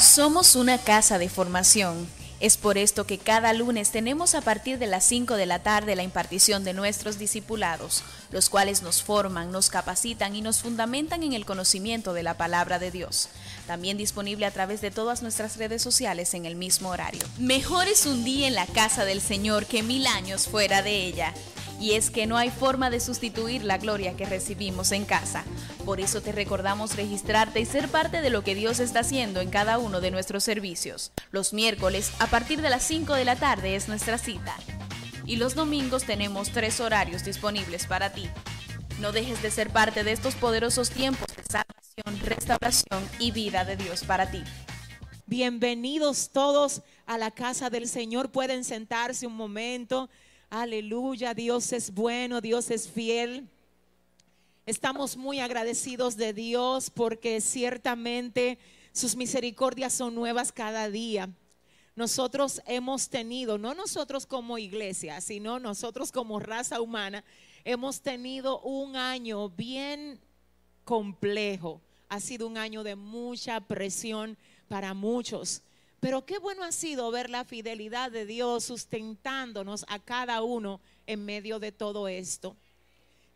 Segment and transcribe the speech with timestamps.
[0.00, 2.08] Somos una casa de formación.
[2.40, 5.94] Es por esto que cada lunes tenemos a partir de las 5 de la tarde
[5.94, 11.34] la impartición de nuestros discipulados, los cuales nos forman, nos capacitan y nos fundamentan en
[11.34, 13.28] el conocimiento de la palabra de Dios.
[13.66, 17.20] También disponible a través de todas nuestras redes sociales en el mismo horario.
[17.38, 21.34] Mejor es un día en la casa del Señor que mil años fuera de ella.
[21.80, 25.44] Y es que no hay forma de sustituir la gloria que recibimos en casa.
[25.86, 29.48] Por eso te recordamos registrarte y ser parte de lo que Dios está haciendo en
[29.48, 31.10] cada uno de nuestros servicios.
[31.30, 34.54] Los miércoles, a partir de las 5 de la tarde, es nuestra cita.
[35.24, 38.28] Y los domingos tenemos tres horarios disponibles para ti.
[39.00, 43.76] No dejes de ser parte de estos poderosos tiempos de salvación, restauración y vida de
[43.76, 44.42] Dios para ti.
[45.24, 48.30] Bienvenidos todos a la casa del Señor.
[48.30, 50.10] Pueden sentarse un momento.
[50.52, 53.48] Aleluya, Dios es bueno, Dios es fiel.
[54.66, 58.58] Estamos muy agradecidos de Dios porque ciertamente
[58.90, 61.30] sus misericordias son nuevas cada día.
[61.94, 67.22] Nosotros hemos tenido, no nosotros como iglesia, sino nosotros como raza humana,
[67.62, 70.18] hemos tenido un año bien
[70.82, 71.80] complejo.
[72.08, 75.62] Ha sido un año de mucha presión para muchos.
[76.00, 81.24] Pero qué bueno ha sido ver la fidelidad de Dios sustentándonos a cada uno en
[81.24, 82.56] medio de todo esto.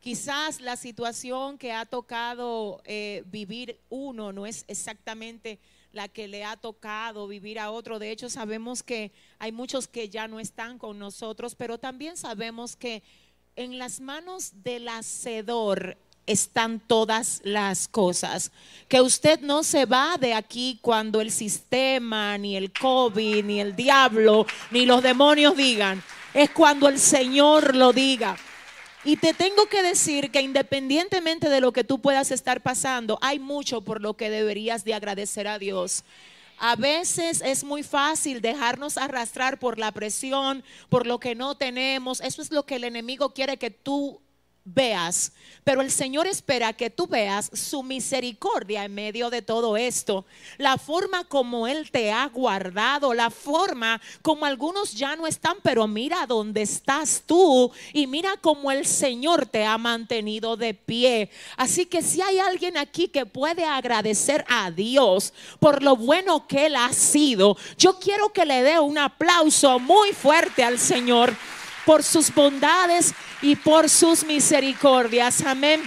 [0.01, 5.59] Quizás la situación que ha tocado eh, vivir uno no es exactamente
[5.92, 7.98] la que le ha tocado vivir a otro.
[7.98, 12.77] De hecho, sabemos que hay muchos que ya no están con nosotros, pero también sabemos
[12.77, 13.03] que
[13.57, 18.50] en las manos del hacedor están todas las cosas.
[18.89, 23.77] Que usted no se va de aquí cuando el sistema, ni el COVID, ni el
[23.77, 26.02] diablo, ni los demonios digan.
[26.33, 28.36] Es cuando el Señor lo diga.
[29.05, 33.39] Y te tengo que decir que independientemente de lo que tú puedas estar pasando, hay
[33.39, 36.05] mucho por lo que deberías de agradecer a Dios.
[36.58, 42.20] A veces es muy fácil dejarnos arrastrar por la presión, por lo que no tenemos.
[42.22, 44.20] Eso es lo que el enemigo quiere que tú
[44.64, 45.33] veas,
[45.63, 50.25] pero el Señor espera que tú veas su misericordia en medio de todo esto.
[50.57, 55.86] La forma como Él te ha guardado, la forma como algunos ya no están, pero
[55.86, 61.30] mira dónde estás tú y mira cómo el Señor te ha mantenido de pie.
[61.57, 66.67] Así que si hay alguien aquí que puede agradecer a Dios por lo bueno que
[66.67, 71.36] Él ha sido, yo quiero que le dé un aplauso muy fuerte al Señor
[71.84, 75.42] por sus bondades y por sus misericordias.
[75.42, 75.83] Amén.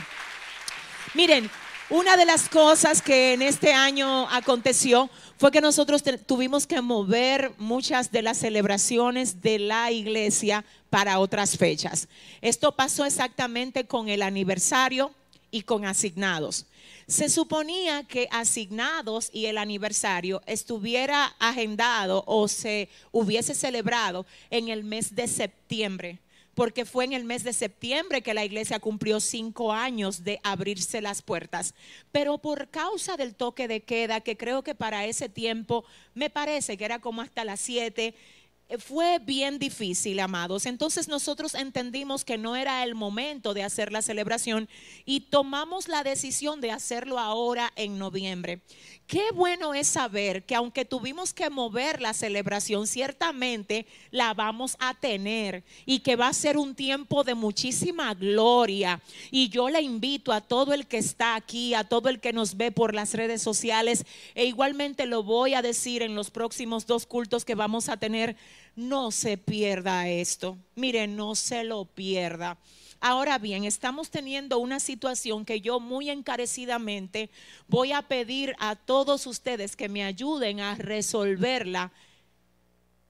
[1.13, 1.49] Miren,
[1.89, 7.53] una de las cosas que en este año aconteció fue que nosotros tuvimos que mover
[7.57, 12.07] muchas de las celebraciones de la iglesia para otras fechas.
[12.41, 15.11] Esto pasó exactamente con el aniversario
[15.49, 16.65] y con asignados.
[17.07, 24.83] Se suponía que asignados y el aniversario estuviera agendado o se hubiese celebrado en el
[24.83, 26.19] mes de septiembre
[26.57, 31.01] porque fue en el mes de septiembre que la iglesia cumplió cinco años de abrirse
[31.01, 31.75] las puertas.
[32.11, 35.85] Pero por causa del toque de queda, que creo que para ese tiempo
[36.15, 38.15] me parece que era como hasta las siete,
[38.79, 40.65] fue bien difícil, amados.
[40.65, 44.67] Entonces nosotros entendimos que no era el momento de hacer la celebración
[45.05, 48.61] y tomamos la decisión de hacerlo ahora en noviembre.
[49.07, 54.93] Qué bueno es saber que aunque tuvimos que mover la celebración, ciertamente la vamos a
[54.95, 59.01] tener y que va a ser un tiempo de muchísima gloria.
[59.31, 62.57] Y yo le invito a todo el que está aquí, a todo el que nos
[62.57, 64.05] ve por las redes sociales,
[64.35, 68.35] e igualmente lo voy a decir en los próximos dos cultos que vamos a tener,
[68.75, 70.57] no se pierda esto.
[70.75, 72.57] Mire, no se lo pierda.
[72.99, 77.29] Ahora bien, estamos teniendo una situación que yo muy encarecidamente
[77.67, 81.91] voy a pedir a todos ustedes que me ayuden a resolverla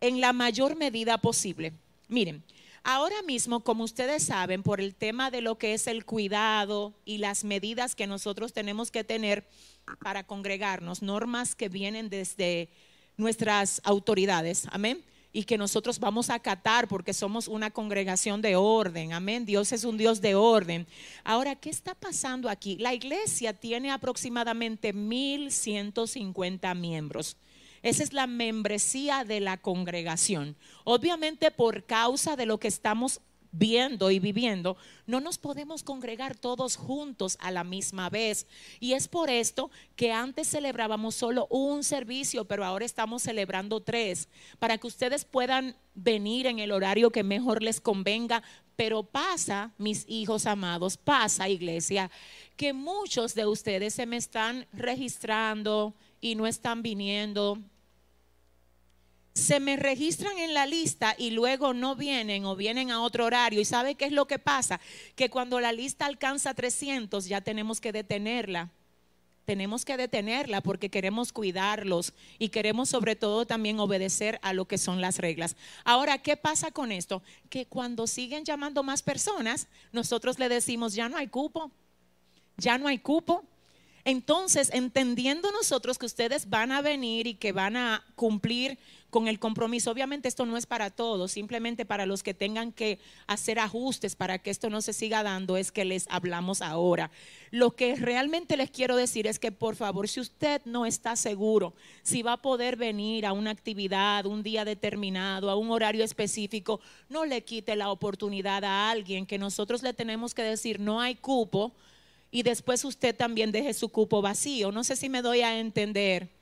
[0.01, 1.73] en la mayor medida posible.
[2.09, 2.43] Miren,
[2.83, 7.17] ahora mismo, como ustedes saben, por el tema de lo que es el cuidado y
[7.17, 9.47] las medidas que nosotros tenemos que tener
[10.01, 12.69] para congregarnos, normas que vienen desde
[13.15, 15.03] nuestras autoridades, amén
[15.37, 19.13] y que nosotros vamos a acatar porque somos una congregación de orden.
[19.13, 19.45] Amén.
[19.45, 20.87] Dios es un Dios de orden.
[21.23, 22.75] Ahora, ¿qué está pasando aquí?
[22.77, 27.37] La iglesia tiene aproximadamente 1.150 miembros.
[27.83, 30.55] Esa es la membresía de la congregación.
[30.83, 33.21] Obviamente por causa de lo que estamos
[33.57, 38.47] viendo y viviendo, no nos podemos congregar todos juntos a la misma vez.
[38.79, 44.29] Y es por esto que antes celebrábamos solo un servicio, pero ahora estamos celebrando tres,
[44.59, 48.43] para que ustedes puedan venir en el horario que mejor les convenga.
[48.75, 52.11] Pero pasa, mis hijos amados, pasa iglesia,
[52.55, 57.57] que muchos de ustedes se me están registrando y no están viniendo.
[59.37, 63.61] Se me registran en la lista y luego no vienen o vienen a otro horario.
[63.61, 64.79] ¿Y sabe qué es lo que pasa?
[65.15, 68.71] Que cuando la lista alcanza 300 ya tenemos que detenerla
[69.45, 74.77] tenemos que detenerla porque queremos cuidarlos y queremos sobre todo también obedecer a lo que
[74.77, 75.55] son las reglas.
[75.85, 77.23] Ahora, ¿qué pasa con esto?
[77.49, 81.71] Que cuando siguen llamando más personas, nosotros le decimos, ya no hay cupo,
[82.57, 83.45] ya no hay cupo.
[84.03, 88.77] Entonces, entendiendo nosotros que ustedes van a venir y que van a cumplir
[89.09, 89.91] con el compromiso.
[89.91, 94.39] Obviamente esto no es para todos, simplemente para los que tengan que hacer ajustes para
[94.39, 97.09] que esto no se siga dando es que les hablamos ahora.
[97.51, 101.73] Lo que realmente les quiero decir es que por favor, si usted no está seguro
[102.03, 106.79] si va a poder venir a una actividad, un día determinado, a un horario específico,
[107.09, 111.15] no le quite la oportunidad a alguien que nosotros le tenemos que decir no hay
[111.15, 111.73] cupo
[112.29, 114.71] y después usted también deje su cupo vacío.
[114.71, 116.36] No sé si me doy a entender.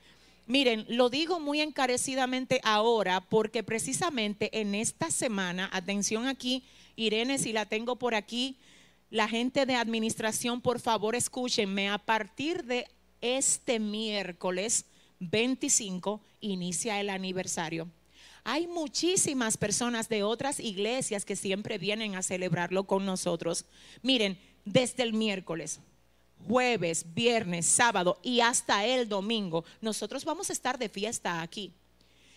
[0.48, 6.64] Miren, lo digo muy encarecidamente ahora porque precisamente en esta semana, atención aquí,
[6.96, 8.58] Irene, si la tengo por aquí,
[9.10, 12.88] la gente de administración, por favor escúchenme, a partir de
[13.22, 14.86] este miércoles
[15.20, 17.90] 25 inicia el aniversario.
[18.44, 23.66] Hay muchísimas personas de otras iglesias que siempre vienen a celebrarlo con nosotros.
[24.04, 25.80] Miren, desde el miércoles,
[26.48, 31.74] jueves, viernes, sábado y hasta el domingo, nosotros vamos a estar de fiesta aquí.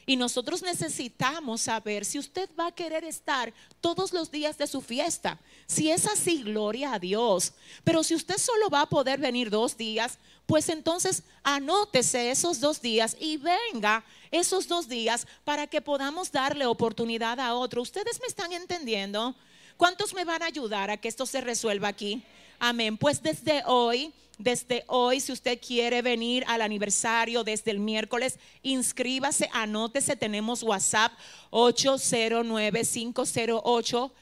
[0.08, 3.52] Y nosotros necesitamos saber si usted va a querer estar
[3.82, 5.38] todos los días de su fiesta.
[5.66, 7.52] Si es así, gloria a Dios.
[7.84, 12.80] Pero si usted solo va a poder venir dos días, pues entonces anótese esos dos
[12.80, 17.82] días y venga esos dos días para que podamos darle oportunidad a otro.
[17.82, 19.34] ¿Ustedes me están entendiendo?
[19.76, 22.24] ¿Cuántos me van a ayudar a que esto se resuelva aquí?
[22.58, 22.96] Amén.
[22.96, 29.48] Pues desde hoy, desde hoy, si usted quiere venir al aniversario desde el miércoles, inscríbase,
[29.52, 30.16] anótese.
[30.16, 31.12] Tenemos WhatsApp
[31.50, 34.12] 809 508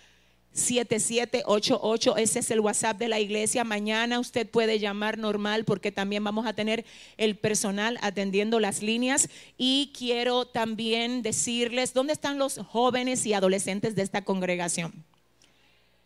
[0.56, 3.62] 7788, ese es el WhatsApp de la iglesia.
[3.62, 6.86] Mañana usted puede llamar normal porque también vamos a tener
[7.18, 9.28] el personal atendiendo las líneas.
[9.58, 15.04] Y quiero también decirles, ¿dónde están los jóvenes y adolescentes de esta congregación?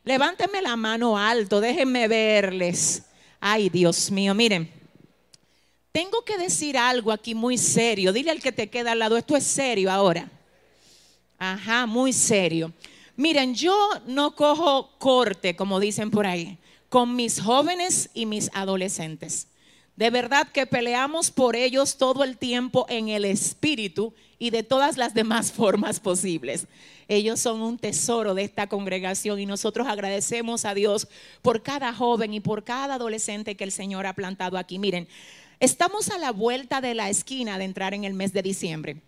[0.04, 3.02] Levánteme la mano alto, déjenme verles.
[3.38, 4.70] Ay, Dios mío, miren.
[5.92, 8.12] Tengo que decir algo aquí muy serio.
[8.12, 10.30] Dile al que te queda al lado, esto es serio ahora.
[11.38, 12.72] Ajá, muy serio.
[13.16, 13.76] Miren, yo
[14.06, 16.58] no cojo corte, como dicen por ahí,
[16.88, 19.48] con mis jóvenes y mis adolescentes.
[20.00, 24.96] De verdad que peleamos por ellos todo el tiempo en el espíritu y de todas
[24.96, 26.68] las demás formas posibles.
[27.06, 31.06] Ellos son un tesoro de esta congregación y nosotros agradecemos a Dios
[31.42, 34.78] por cada joven y por cada adolescente que el Señor ha plantado aquí.
[34.78, 35.06] Miren,
[35.58, 39.02] estamos a la vuelta de la esquina de entrar en el mes de diciembre.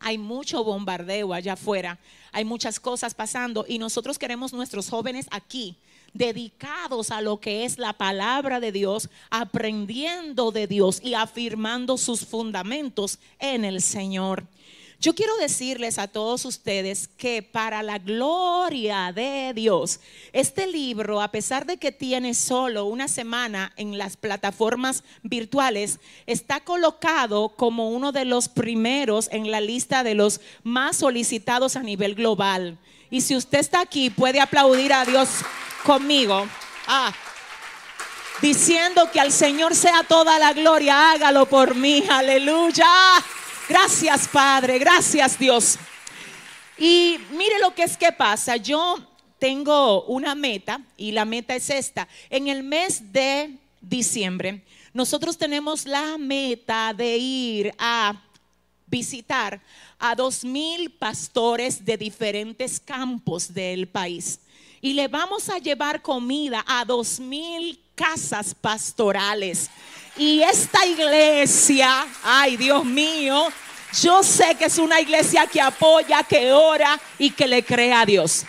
[0.00, 2.00] Hay mucho bombardeo allá afuera,
[2.32, 5.76] hay muchas cosas pasando y nosotros queremos nuestros jóvenes aquí
[6.12, 12.26] dedicados a lo que es la palabra de Dios, aprendiendo de Dios y afirmando sus
[12.26, 14.46] fundamentos en el Señor.
[15.00, 19.98] Yo quiero decirles a todos ustedes que para la gloria de Dios,
[20.34, 26.60] este libro, a pesar de que tiene solo una semana en las plataformas virtuales, está
[26.60, 32.14] colocado como uno de los primeros en la lista de los más solicitados a nivel
[32.14, 32.76] global.
[33.10, 35.28] Y si usted está aquí, puede aplaudir a Dios
[35.84, 36.46] conmigo.
[36.86, 37.12] Ah,
[38.40, 42.86] diciendo que al Señor sea toda la gloria, hágalo por mí, aleluya.
[43.68, 45.78] Gracias Padre, gracias Dios.
[46.78, 48.56] Y mire lo que es que pasa.
[48.56, 48.98] Yo
[49.38, 52.08] tengo una meta y la meta es esta.
[52.30, 58.20] En el mes de diciembre, nosotros tenemos la meta de ir a
[58.90, 59.60] visitar
[59.98, 64.40] a dos mil pastores de diferentes campos del país.
[64.80, 69.70] Y le vamos a llevar comida a dos mil casas pastorales.
[70.16, 73.46] Y esta iglesia, ay Dios mío,
[74.00, 78.06] yo sé que es una iglesia que apoya, que ora y que le cree a
[78.06, 78.44] Dios.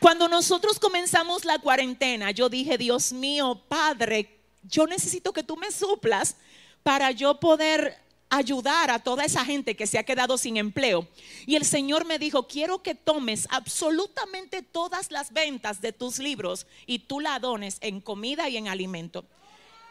[0.00, 5.70] Cuando nosotros comenzamos la cuarentena, yo dije, Dios mío, Padre, yo necesito que tú me
[5.70, 6.36] suplas
[6.82, 8.03] para yo poder
[8.36, 11.08] ayudar a toda esa gente que se ha quedado sin empleo.
[11.46, 16.66] Y el Señor me dijo, quiero que tomes absolutamente todas las ventas de tus libros
[16.86, 19.24] y tú la dones en comida y en alimento.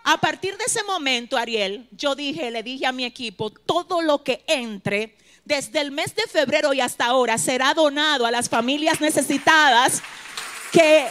[0.04, 4.24] A partir de ese momento, Ariel, yo dije, le dije a mi equipo, todo lo
[4.24, 9.02] que entre desde el mes de febrero y hasta ahora será donado a las familias
[9.02, 10.02] necesitadas
[10.72, 11.08] que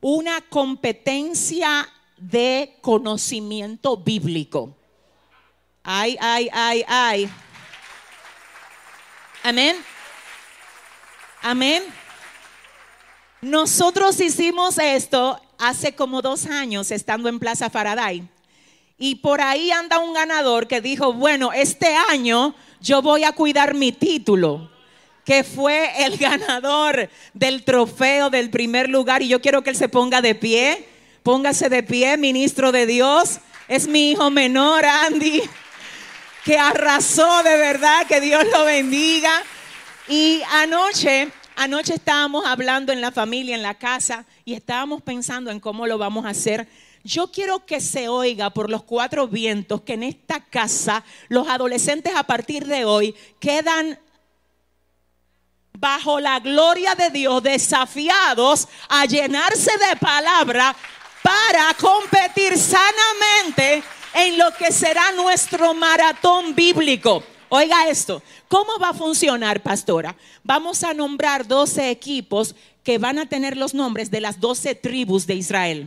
[0.00, 4.76] una competencia de conocimiento bíblico.
[5.82, 7.28] Ay, ay, ay, ay.
[9.42, 9.76] Amén.
[11.42, 11.82] Amén.
[13.40, 18.22] Nosotros hicimos esto hace como dos años estando en Plaza Faraday.
[18.96, 23.74] Y por ahí anda un ganador que dijo, bueno, este año yo voy a cuidar
[23.74, 24.70] mi título,
[25.24, 29.22] que fue el ganador del trofeo del primer lugar.
[29.22, 30.88] Y yo quiero que él se ponga de pie.
[31.24, 33.40] Póngase de pie, ministro de Dios.
[33.66, 35.42] Es mi hijo menor, Andy
[36.44, 39.42] que arrasó de verdad, que Dios lo bendiga.
[40.08, 45.60] Y anoche, anoche estábamos hablando en la familia, en la casa, y estábamos pensando en
[45.60, 46.68] cómo lo vamos a hacer.
[47.04, 52.14] Yo quiero que se oiga por los cuatro vientos que en esta casa los adolescentes
[52.14, 53.98] a partir de hoy quedan
[55.72, 60.76] bajo la gloria de Dios desafiados a llenarse de palabra
[61.22, 63.82] para competir sanamente
[64.14, 67.24] en lo que será nuestro maratón bíblico.
[67.54, 70.16] Oiga esto, ¿cómo va a funcionar, pastora?
[70.42, 75.26] Vamos a nombrar 12 equipos que van a tener los nombres de las 12 tribus
[75.26, 75.86] de Israel.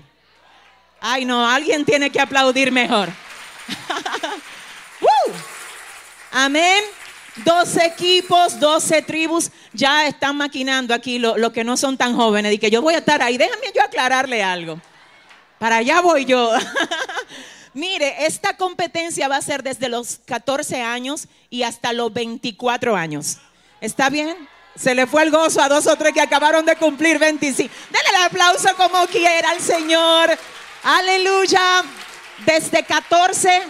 [1.01, 3.09] Ay, no, alguien tiene que aplaudir mejor.
[6.31, 6.83] Amén.
[7.37, 12.53] 12 equipos, 12 tribus, ya están maquinando aquí los lo que no son tan jóvenes.
[12.53, 13.39] Y que yo voy a estar ahí.
[13.39, 14.79] Déjame yo aclararle algo.
[15.57, 16.51] Para allá voy yo.
[17.75, 23.37] Mire, esta competencia va a ser desde los 14 años y hasta los 24 años.
[23.81, 24.47] ¿Está bien?
[24.77, 27.73] Se le fue el gozo a dos o tres que acabaron de cumplir 25.
[27.91, 30.29] Denle el aplauso como quiera al Señor.
[30.83, 31.83] Aleluya.
[32.45, 33.63] Desde 14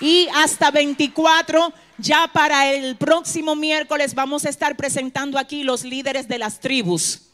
[0.00, 1.72] y hasta 24.
[1.96, 7.25] Ya para el próximo miércoles vamos a estar presentando aquí los líderes de las tribus.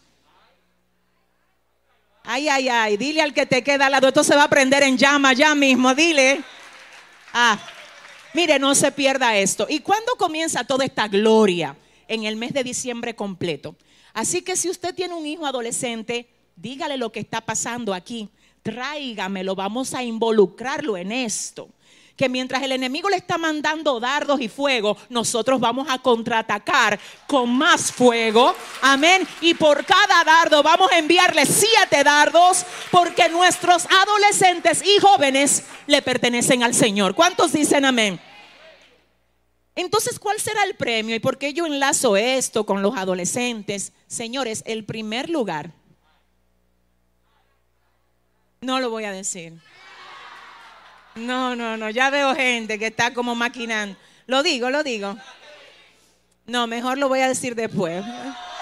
[2.24, 4.82] Ay, ay, ay, dile al que te queda al lado, esto se va a prender
[4.82, 6.42] en llama ya mismo, dile.
[7.32, 7.58] Ah,
[8.32, 9.66] mire, no se pierda esto.
[9.68, 11.76] ¿Y cuándo comienza toda esta gloria?
[12.06, 13.74] En el mes de diciembre completo.
[14.12, 18.28] Así que si usted tiene un hijo adolescente, dígale lo que está pasando aquí.
[18.62, 21.68] Tráigamelo, vamos a involucrarlo en esto
[22.22, 27.50] que mientras el enemigo le está mandando dardos y fuego, nosotros vamos a contraatacar con
[27.52, 28.54] más fuego.
[28.80, 29.26] Amén.
[29.40, 36.00] Y por cada dardo vamos a enviarle siete dardos porque nuestros adolescentes y jóvenes le
[36.00, 37.16] pertenecen al Señor.
[37.16, 38.20] ¿Cuántos dicen amén?
[39.74, 41.16] Entonces, ¿cuál será el premio?
[41.16, 43.92] ¿Y por qué yo enlazo esto con los adolescentes?
[44.06, 45.72] Señores, el primer lugar,
[48.60, 49.54] no lo voy a decir.
[51.14, 53.96] No, no, no, ya veo gente que está como maquinando.
[54.26, 55.16] Lo digo, lo digo.
[56.46, 58.04] No, mejor lo voy a decir después.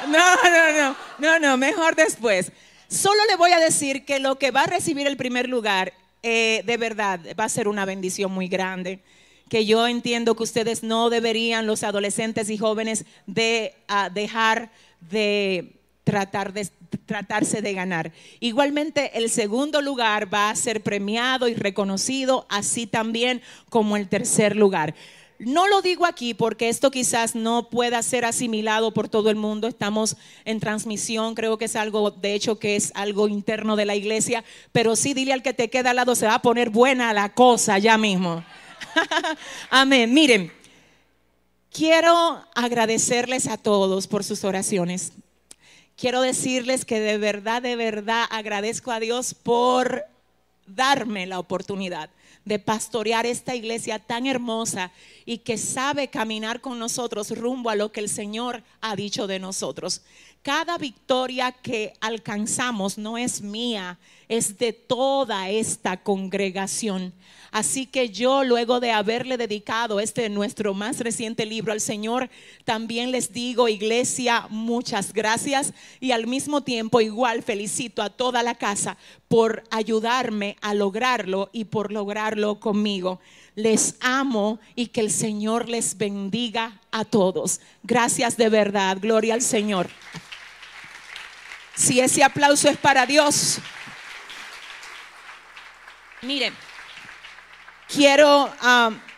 [0.07, 2.53] No, no, no, no, no, mejor después.
[2.89, 5.93] Solo le voy a decir que lo que va a recibir el primer lugar,
[6.23, 9.01] eh, de verdad, va a ser una bendición muy grande.
[9.49, 15.77] Que yo entiendo que ustedes no deberían, los adolescentes y jóvenes, de ah, dejar de
[16.05, 18.13] tratar de tratarse de ganar.
[18.41, 24.57] Igualmente, el segundo lugar va a ser premiado y reconocido, así también como el tercer
[24.57, 24.95] lugar.
[25.41, 29.69] No lo digo aquí porque esto quizás no pueda ser asimilado por todo el mundo.
[29.69, 33.97] Estamos en transmisión, creo que es algo, de hecho, que es algo interno de la
[33.97, 37.15] iglesia, pero sí dile al que te queda al lado, se va a poner buena
[37.15, 38.45] la cosa ya mismo.
[39.71, 40.13] Amén.
[40.13, 40.53] Miren,
[41.73, 45.13] quiero agradecerles a todos por sus oraciones.
[46.01, 50.03] Quiero decirles que de verdad, de verdad agradezco a Dios por
[50.67, 52.09] darme la oportunidad
[52.47, 54.93] de pastorear esta iglesia tan hermosa
[55.27, 59.39] y que sabe caminar con nosotros rumbo a lo que el Señor ha dicho de
[59.39, 60.01] nosotros.
[60.41, 67.13] Cada victoria que alcanzamos no es mía, es de toda esta congregación.
[67.51, 72.31] Así que yo, luego de haberle dedicado este nuestro más reciente libro al Señor,
[72.65, 78.55] también les digo, iglesia, muchas gracias y al mismo tiempo igual felicito a toda la
[78.55, 83.21] casa por ayudarme a lograrlo y por lograrlo conmigo.
[83.57, 87.61] Les amo y que el Señor les bendiga a todos.
[87.83, 89.91] Gracias de verdad, gloria al Señor.
[91.75, 93.59] Si ese aplauso es para Dios,
[96.23, 96.55] miren.
[97.93, 98.49] Quiero,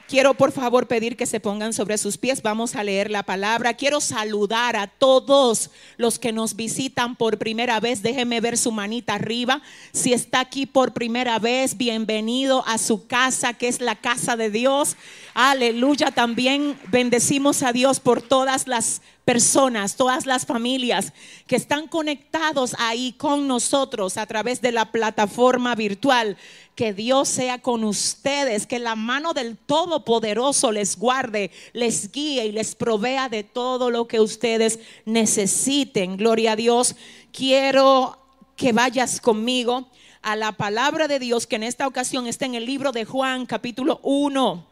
[0.08, 2.40] quiero por favor pedir que se pongan sobre sus pies.
[2.40, 3.74] Vamos a leer la palabra.
[3.74, 8.00] Quiero saludar a todos los que nos visitan por primera vez.
[8.02, 9.60] Déjeme ver su manita arriba.
[9.92, 14.48] Si está aquí por primera vez, bienvenido a su casa, que es la casa de
[14.48, 14.96] Dios.
[15.34, 16.10] Aleluya.
[16.10, 21.12] También bendecimos a Dios por todas las personas, todas las familias
[21.46, 26.36] que están conectados ahí con nosotros a través de la plataforma virtual.
[26.74, 32.52] Que Dios sea con ustedes, que la mano del Todopoderoso les guarde, les guíe y
[32.52, 36.16] les provea de todo lo que ustedes necesiten.
[36.16, 36.96] Gloria a Dios.
[37.30, 38.18] Quiero
[38.56, 39.88] que vayas conmigo
[40.22, 43.44] a la palabra de Dios que en esta ocasión está en el libro de Juan
[43.44, 44.66] capítulo 1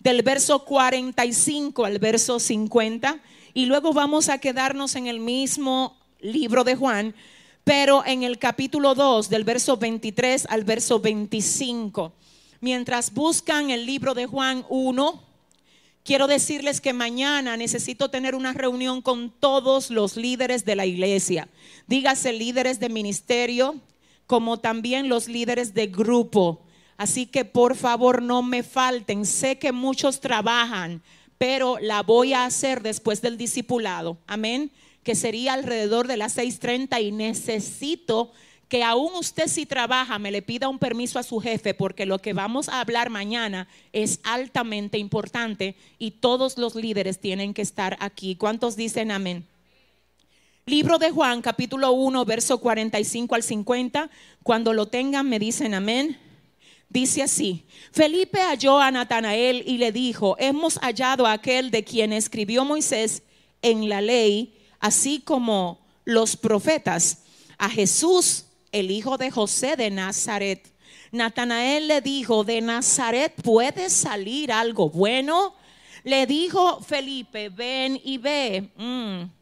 [0.00, 3.20] del verso 45 al verso 50
[3.54, 7.14] y luego vamos a quedarnos en el mismo libro de Juan,
[7.64, 12.12] pero en el capítulo 2, del verso 23 al verso 25.
[12.60, 15.22] Mientras buscan el libro de Juan 1,
[16.04, 21.48] quiero decirles que mañana necesito tener una reunión con todos los líderes de la iglesia.
[21.86, 23.80] Dígase líderes de ministerio,
[24.26, 26.62] como también los líderes de grupo.
[26.96, 29.26] Así que por favor no me falten.
[29.26, 31.02] Sé que muchos trabajan
[31.42, 34.16] pero la voy a hacer después del discipulado.
[34.28, 34.70] Amén.
[35.02, 38.30] Que sería alrededor de las 6:30 y necesito
[38.68, 42.20] que aún usted si trabaja me le pida un permiso a su jefe porque lo
[42.20, 47.96] que vamos a hablar mañana es altamente importante y todos los líderes tienen que estar
[47.98, 48.36] aquí.
[48.36, 49.44] ¿Cuántos dicen amén?
[50.64, 54.10] Libro de Juan, capítulo 1, verso 45 al 50.
[54.44, 56.20] Cuando lo tengan me dicen amén.
[56.92, 62.12] Dice así, Felipe halló a Natanael y le dijo, hemos hallado a aquel de quien
[62.12, 63.22] escribió Moisés
[63.62, 67.22] en la ley, así como los profetas,
[67.56, 70.70] a Jesús, el hijo de José de Nazaret.
[71.12, 75.54] Natanael le dijo, de Nazaret puede salir algo bueno.
[76.04, 78.68] Le dijo Felipe, ven y ve.
[78.76, 79.41] Mm.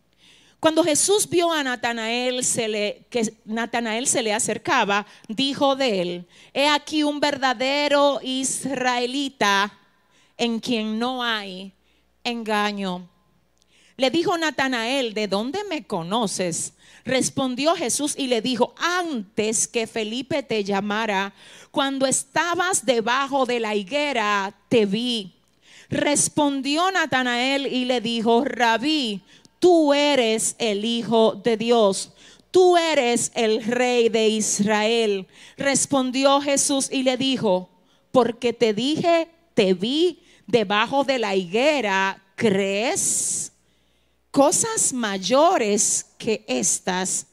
[0.61, 6.27] Cuando Jesús vio a Natanael se le, que Natanael se le acercaba, dijo de él,
[6.53, 9.73] he aquí un verdadero israelita
[10.37, 11.73] en quien no hay
[12.25, 13.09] engaño.
[13.97, 16.75] Le dijo Natanael, ¿de dónde me conoces?
[17.05, 21.33] Respondió Jesús y le dijo, antes que Felipe te llamara,
[21.71, 25.33] cuando estabas debajo de la higuera, te vi.
[25.89, 29.23] Respondió Natanael y le dijo, rabí,
[29.61, 32.11] tú eres el Hijo de Dios.
[32.51, 35.29] Tú eres el rey de Israel.
[35.57, 37.71] Respondió Jesús y le dijo,
[38.11, 43.53] porque te dije, te vi debajo de la higuera, ¿crees?
[44.33, 47.27] Cosas mayores que estas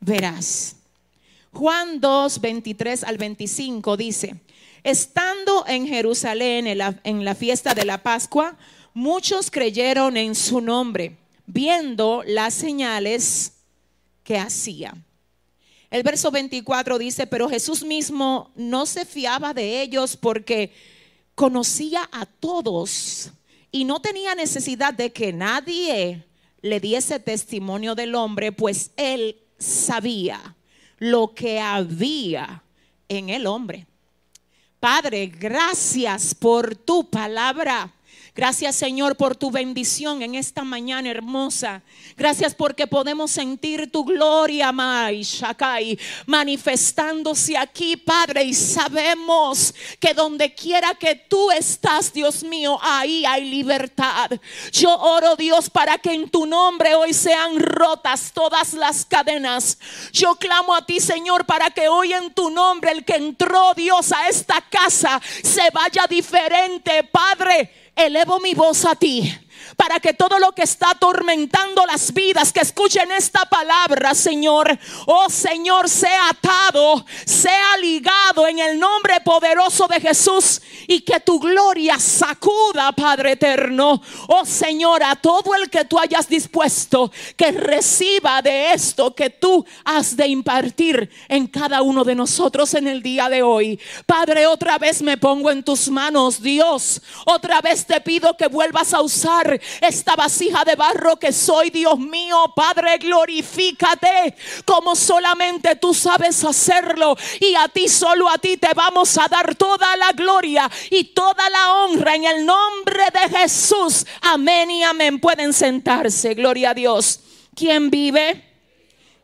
[0.00, 0.76] verás.
[1.52, 4.36] Juan 2, 23 al 25 dice,
[4.82, 8.56] estando en Jerusalén en la, en la fiesta de la Pascua,
[8.94, 13.54] muchos creyeron en su nombre viendo las señales
[14.22, 14.94] que hacía.
[15.90, 20.72] El verso 24 dice, pero Jesús mismo no se fiaba de ellos porque
[21.34, 23.30] conocía a todos
[23.70, 26.24] y no tenía necesidad de que nadie
[26.62, 30.56] le diese testimonio del hombre, pues él sabía
[30.98, 32.62] lo que había
[33.08, 33.86] en el hombre.
[34.80, 37.92] Padre, gracias por tu palabra.
[38.36, 41.82] Gracias Señor por tu bendición en esta mañana hermosa.
[42.16, 45.96] Gracias porque podemos sentir tu gloria, Mai Shakai,
[46.26, 53.48] manifestándose aquí, Padre, y sabemos que donde quiera que tú estás, Dios mío, ahí hay
[53.48, 54.32] libertad.
[54.72, 59.78] Yo oro, Dios, para que en tu nombre hoy sean rotas todas las cadenas.
[60.12, 64.10] Yo clamo a ti, Señor, para que hoy en tu nombre el que entró, Dios,
[64.10, 69.43] a esta casa se vaya diferente, Padre elevo mi voz a ti
[69.76, 75.28] para que todo lo que está atormentando las vidas, que escuchen esta palabra, Señor, oh
[75.28, 81.98] Señor, sea atado, sea ligado en el nombre poderoso de Jesús y que tu gloria
[81.98, 88.72] sacuda, Padre eterno, oh Señor, a todo el que tú hayas dispuesto que reciba de
[88.72, 93.42] esto que tú has de impartir en cada uno de nosotros en el día de
[93.42, 93.78] hoy.
[94.06, 97.02] Padre, otra vez me pongo en tus manos, Dios.
[97.26, 101.98] Otra vez te pido que vuelvas a usar esta vasija de barro que soy, Dios
[101.98, 102.52] mío.
[102.54, 107.16] Padre, glorifícate como solamente tú sabes hacerlo.
[107.40, 111.48] Y a ti, solo a ti, te vamos a dar toda la gloria y toda
[111.50, 114.06] la honra en el nombre de Jesús.
[114.20, 115.20] Amén y amén.
[115.20, 116.34] Pueden sentarse.
[116.34, 117.20] Gloria a Dios.
[117.54, 118.42] ¿Quién vive?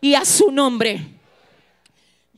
[0.00, 1.19] Y a su nombre.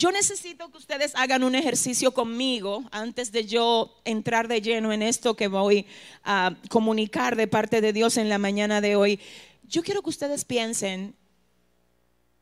[0.02, 5.00] Yo necesito que ustedes hagan un ejercicio conmigo antes de yo entrar de lleno en
[5.00, 5.86] esto que voy
[6.24, 9.20] a comunicar de parte de Dios en la mañana de hoy.
[9.62, 11.14] Yo quiero que ustedes piensen,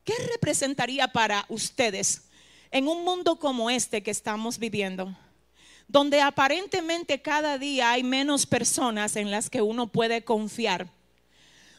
[0.03, 2.23] ¿qué representaría para ustedes
[2.71, 5.15] en un mundo como este que estamos viviendo?
[5.87, 10.87] Donde aparentemente cada día hay menos personas en las que uno puede confiar.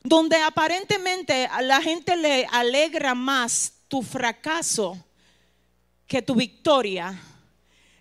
[0.05, 4.97] Donde aparentemente a la gente le alegra más tu fracaso
[6.13, 7.19] que tu victoria.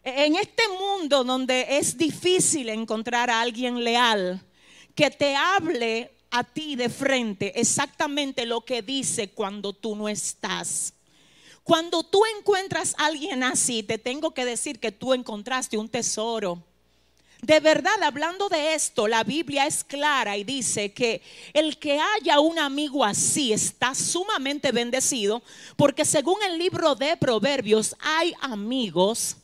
[0.03, 4.45] En este mundo donde es difícil encontrar a alguien leal
[4.93, 10.93] que te hable a ti de frente exactamente lo que dice cuando tú no estás.
[11.63, 16.61] Cuando tú encuentras a alguien así, te tengo que decir que tú encontraste un tesoro.
[17.41, 21.23] De verdad, hablando de esto, la Biblia es clara y dice que
[21.53, 25.41] el que haya un amigo así está sumamente bendecido,
[25.75, 29.37] porque según el libro de Proverbios hay amigos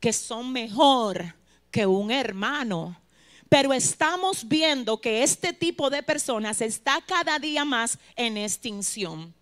[0.00, 1.34] que son mejor
[1.70, 3.00] que un hermano.
[3.48, 9.32] Pero estamos viendo que este tipo de personas está cada día más en extinción.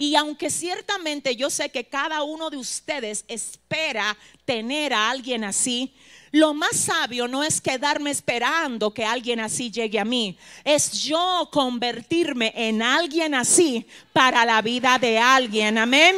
[0.00, 5.92] Y aunque ciertamente yo sé que cada uno de ustedes espera tener a alguien así,
[6.30, 11.48] lo más sabio no es quedarme esperando que alguien así llegue a mí, es yo
[11.50, 15.76] convertirme en alguien así para la vida de alguien.
[15.78, 16.16] Amén.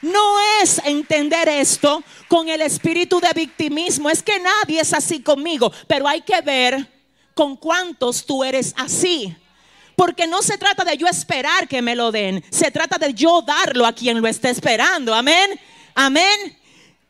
[0.00, 5.70] No es entender esto con el espíritu de victimismo, es que nadie es así conmigo,
[5.86, 6.88] pero hay que ver
[7.34, 9.36] con cuántos tú eres así.
[9.96, 13.42] Porque no se trata de yo esperar que me lo den, se trata de yo
[13.42, 15.14] darlo a quien lo esté esperando.
[15.14, 15.58] Amén.
[15.94, 16.56] Amén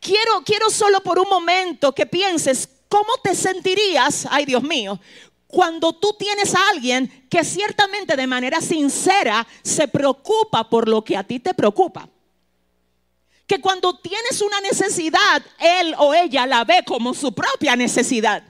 [0.02, 5.00] quiero, quiero solo por un momento que pienses cómo te sentirías, ay Dios mío,
[5.46, 11.16] cuando tú tienes a alguien que ciertamente de manera sincera se preocupa por lo que
[11.16, 12.08] a ti te preocupa.
[13.46, 18.42] Que cuando tienes una necesidad, él o ella la ve como su propia necesidad.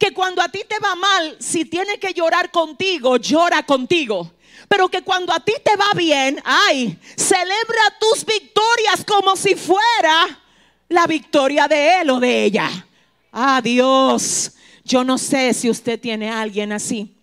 [0.00, 4.32] Que cuando a ti te va mal, si tiene que llorar contigo, llora contigo.
[4.66, 10.40] Pero que cuando a ti te va bien, ay, celebra tus victorias como si fuera
[10.88, 12.86] la victoria de él o de ella.
[13.30, 14.52] Ah, Dios,
[14.84, 17.14] yo no sé si usted tiene a alguien así,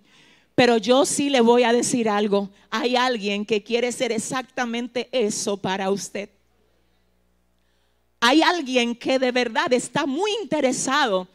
[0.54, 2.52] pero yo sí le voy a decir algo.
[2.70, 6.30] Hay alguien que quiere ser exactamente eso para usted.
[8.20, 11.28] Hay alguien que de verdad está muy interesado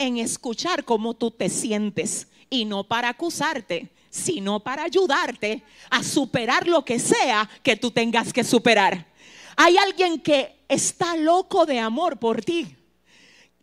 [0.00, 6.66] en escuchar cómo tú te sientes y no para acusarte, sino para ayudarte a superar
[6.66, 9.06] lo que sea que tú tengas que superar.
[9.56, 12.76] Hay alguien que está loco de amor por ti.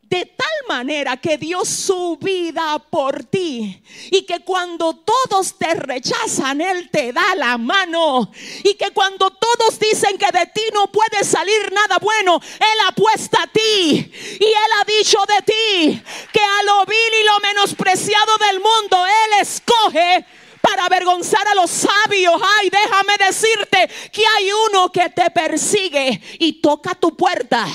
[0.10, 3.84] De tal manera que dio su vida por ti.
[4.10, 8.32] Y que cuando todos te rechazan, Él te da la mano.
[8.63, 13.43] Y que cuando todos dicen que de ti no puede salir nada bueno, Él apuesta
[13.43, 14.12] a ti.
[14.39, 19.06] Y Él ha dicho de ti que a lo vil y lo menospreciado del mundo,
[19.06, 20.26] Él escoge
[20.62, 22.41] para avergonzar a los sabios.
[22.60, 27.67] Ay, déjame decirte que hay uno que te persigue y toca tu puerta.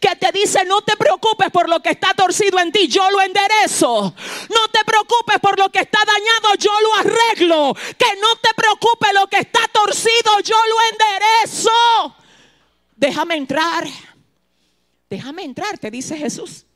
[0.00, 3.20] Que te dice, no te preocupes por lo que está torcido en ti, yo lo
[3.22, 4.14] enderezo.
[4.50, 7.74] No te preocupes por lo que está dañado, yo lo arreglo.
[7.98, 12.16] Que no te preocupes lo que está torcido, yo lo enderezo.
[12.96, 13.86] Déjame entrar.
[15.08, 16.66] Déjame entrar, te dice Jesús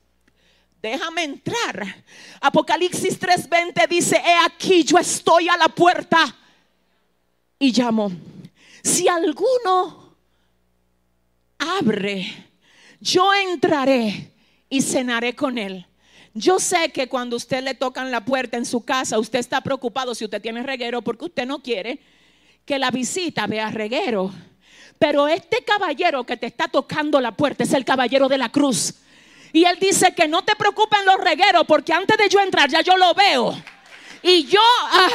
[0.83, 2.05] déjame entrar.
[2.41, 6.35] Apocalipsis 3:20 dice, he aquí yo estoy a la puerta
[7.59, 8.13] y llamo.
[8.83, 10.17] Si alguno
[11.59, 12.51] abre,
[13.01, 14.33] yo entraré
[14.69, 15.87] y cenaré con él.
[16.35, 20.15] Yo sé que cuando usted le tocan la puerta en su casa, usted está preocupado
[20.15, 21.99] si usted tiene reguero porque usted no quiere
[22.65, 24.33] que la visita vea reguero.
[24.99, 28.95] Pero este caballero que te está tocando la puerta es el caballero de la cruz
[29.53, 32.81] y él dice que no te preocupen los regueros porque antes de yo entrar ya
[32.81, 33.61] yo lo veo.
[34.23, 35.09] Y yo ah,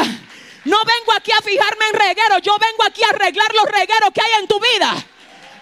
[0.66, 4.22] no vengo aquí a fijarme en regueros, yo vengo aquí a arreglar los regueros que
[4.22, 5.06] hay en tu vida.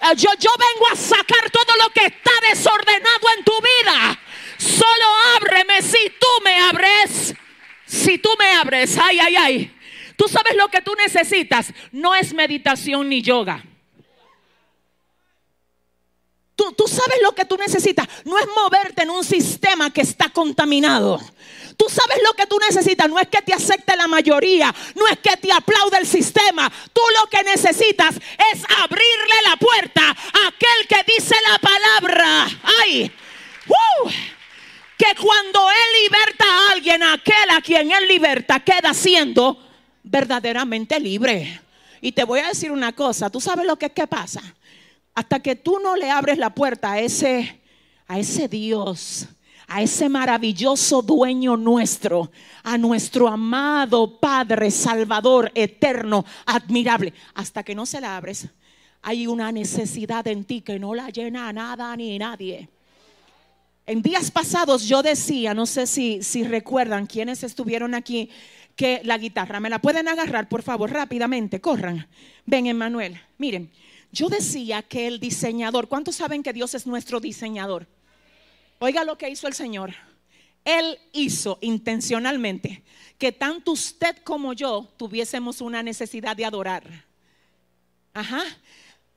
[0.02, 4.20] Ah, yo, yo vengo a sacar todo lo que está desordenado en tu vida.
[4.58, 5.06] Solo
[5.38, 7.36] ábreme si tú me abres.
[7.86, 9.78] Si tú me abres, ay, ay, ay.
[10.16, 11.74] Tú sabes lo que tú necesitas.
[11.92, 13.64] No es meditación ni yoga.
[16.76, 18.08] Tú, sabes lo que tú necesitas.
[18.26, 21.20] No es moverte en un sistema que está contaminado.
[21.78, 23.10] Tú sabes lo que tú necesitas.
[23.10, 24.74] No es que te acepte la mayoría.
[24.96, 26.72] No es que te aplaude el sistema.
[26.94, 32.48] Tú lo que necesitas es abrirle la puerta a aquel que dice la palabra.
[32.82, 33.12] ¡Ay!
[34.98, 39.58] Que cuando Él liberta a alguien, aquel a quien Él liberta queda siendo
[40.04, 41.60] verdaderamente libre.
[42.02, 43.30] Y te voy a decir una cosa.
[43.30, 44.42] ¿Tú sabes lo que es que pasa?
[45.14, 47.62] Hasta que tú no le abres la puerta a ese,
[48.08, 49.28] a ese Dios
[49.74, 52.30] a ese maravilloso dueño nuestro,
[52.62, 58.50] a nuestro amado Padre Salvador eterno, admirable, hasta que no se la abres,
[59.02, 62.68] hay una necesidad en ti que no la llena nada ni nadie.
[63.86, 68.30] En días pasados yo decía, no sé si, si recuerdan quienes estuvieron aquí,
[68.76, 71.62] que la guitarra, ¿me la pueden agarrar por favor rápidamente?
[71.62, 72.08] Corran.
[72.46, 73.22] Ven, Emanuel.
[73.38, 73.72] Miren,
[74.12, 77.88] yo decía que el diseñador, ¿cuántos saben que Dios es nuestro diseñador?
[78.80, 79.94] Oiga lo que hizo el Señor.
[80.66, 82.84] Él hizo intencionalmente
[83.18, 87.06] que tanto usted como yo tuviésemos una necesidad de adorar.
[88.14, 88.44] Ajá.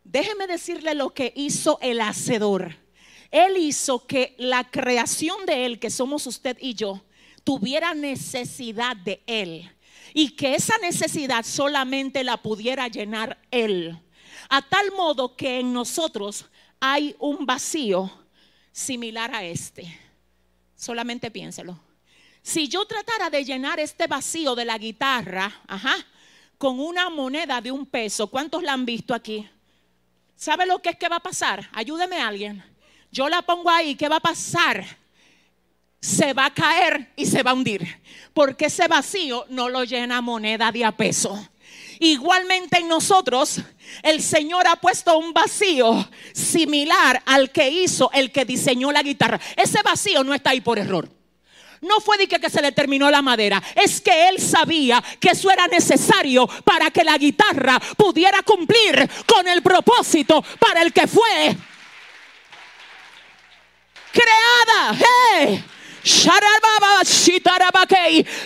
[0.04, 2.76] Déjeme decirle lo que hizo el hacedor.
[3.30, 7.02] Él hizo que la creación de Él, que somos usted y yo,
[7.42, 9.70] tuviera necesidad de Él.
[10.12, 13.98] Y que esa necesidad solamente la pudiera llenar Él.
[14.48, 16.46] A tal modo que en nosotros
[16.80, 18.11] hay un vacío
[18.72, 20.00] similar a este.
[20.76, 21.78] Solamente piénselo.
[22.42, 25.94] Si yo tratara de llenar este vacío de la guitarra, ajá,
[26.59, 29.48] con una moneda de un peso, ¿cuántos la han visto aquí?
[30.37, 31.68] ¿Sabe lo que es que va a pasar?
[31.72, 32.62] Ayúdeme a alguien.
[33.11, 34.85] Yo la pongo ahí, ¿qué va a pasar?
[36.00, 37.87] Se va a caer y se va a hundir.
[38.35, 41.48] Porque ese vacío no lo llena moneda de a peso.
[42.05, 43.62] Igualmente en nosotros,
[44.03, 49.40] el Señor ha puesto un vacío similar al que hizo el que diseñó la guitarra.
[49.57, 51.09] Ese vacío no está ahí por error.
[51.81, 55.51] No fue de que, se le terminó la madera, es que él sabía que eso
[55.51, 61.57] era necesario para que la guitarra pudiera cumplir con el propósito para el que fue
[64.12, 64.99] creada.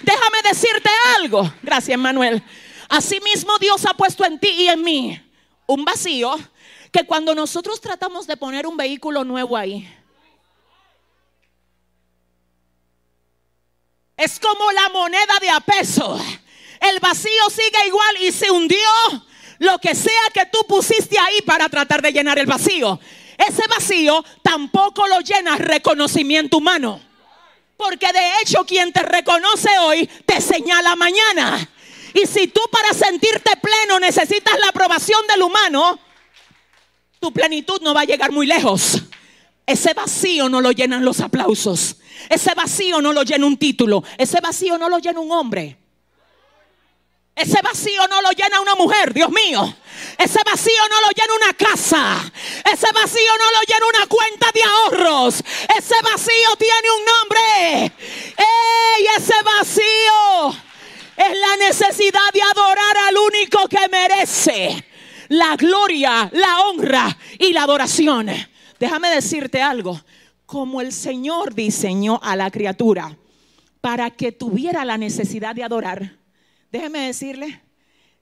[0.05, 1.53] Déjame decirte algo.
[1.61, 2.40] Gracias, Manuel.
[2.88, 5.20] Asimismo Dios ha puesto en ti y en mí
[5.66, 6.35] un vacío
[6.90, 9.87] que cuando nosotros tratamos de poner un vehículo nuevo ahí,
[14.16, 16.18] es como la moneda de a peso.
[16.81, 18.79] El vacío sigue igual y se hundió
[19.59, 22.98] lo que sea que tú pusiste ahí para tratar de llenar el vacío.
[23.37, 27.01] Ese vacío tampoco lo llena reconocimiento humano.
[27.77, 31.68] Porque de hecho quien te reconoce hoy te señala mañana.
[32.14, 35.99] Y si tú para sentirte pleno necesitas la aprobación del humano,
[37.21, 39.03] tu plenitud no va a llegar muy lejos.
[39.66, 41.97] Ese vacío no lo llenan los aplausos.
[42.29, 44.03] Ese vacío no lo llena un título.
[44.16, 45.77] Ese vacío no lo llena un hombre.
[47.35, 49.77] Ese vacío no lo llena una mujer, Dios mío.
[50.18, 52.33] Ese vacío no lo llena una casa.
[52.64, 55.44] Ese vacío no lo llena una cuenta de ahorros.
[55.77, 57.92] Ese vacío tiene un nombre.
[58.38, 59.07] ¡Ey!
[59.16, 60.67] Ese vacío
[61.18, 64.85] es la necesidad de adorar al único que merece
[65.28, 68.28] la gloria, la honra y la adoración.
[68.78, 70.00] Déjame decirte algo,
[70.46, 73.18] como el Señor diseñó a la criatura
[73.81, 76.16] para que tuviera la necesidad de adorar,
[76.70, 77.62] déjeme decirle,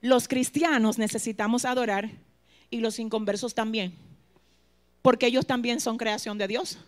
[0.00, 2.11] los cristianos necesitamos adorar
[2.70, 3.94] y los inconversos también,
[5.02, 6.78] porque ellos también son creación de Dios.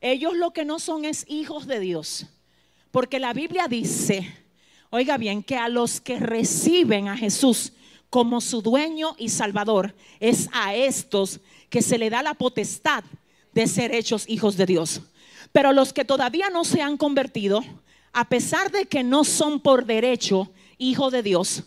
[0.00, 2.26] Ellos lo que no son es hijos de Dios,
[2.90, 4.32] porque la Biblia dice,
[4.90, 7.72] Oiga bien, que a los que reciben a Jesús
[8.08, 13.04] como su dueño y salvador, es a estos que se le da la potestad
[13.52, 15.02] de ser hechos hijos de Dios.
[15.52, 17.62] Pero los que todavía no se han convertido,
[18.14, 21.64] a pesar de que no son por derecho hijos de Dios,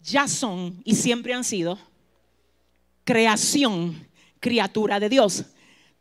[0.00, 1.76] ya son y siempre han sido
[3.02, 4.06] creación,
[4.38, 5.44] criatura de Dios.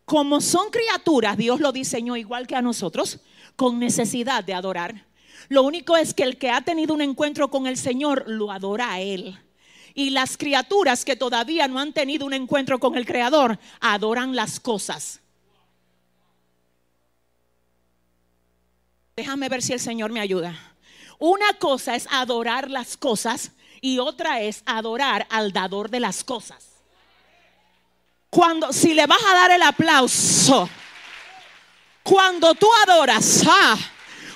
[0.05, 3.21] Como son criaturas, Dios lo diseñó igual que a nosotros,
[3.55, 5.12] con necesidad de adorar
[5.49, 8.93] lo único es que el que ha tenido un encuentro con el Señor lo adora
[8.93, 9.37] a Él.
[9.93, 14.59] Y las criaturas que todavía no han tenido un encuentro con el Creador adoran las
[14.59, 15.19] cosas.
[19.15, 20.57] Déjame ver si el Señor me ayuda.
[21.19, 23.51] Una cosa es adorar las cosas
[23.81, 26.69] y otra es adorar al dador de las cosas.
[28.29, 30.67] Cuando, si le vas a dar el aplauso,
[32.01, 33.77] cuando tú adoras, ah,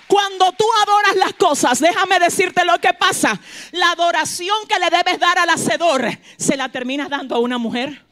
[0.07, 3.39] cuando tú adoras las cosas, déjame decirte lo que pasa.
[3.71, 8.05] La adoración que le debes dar al hacedor, se la terminas dando a una mujer.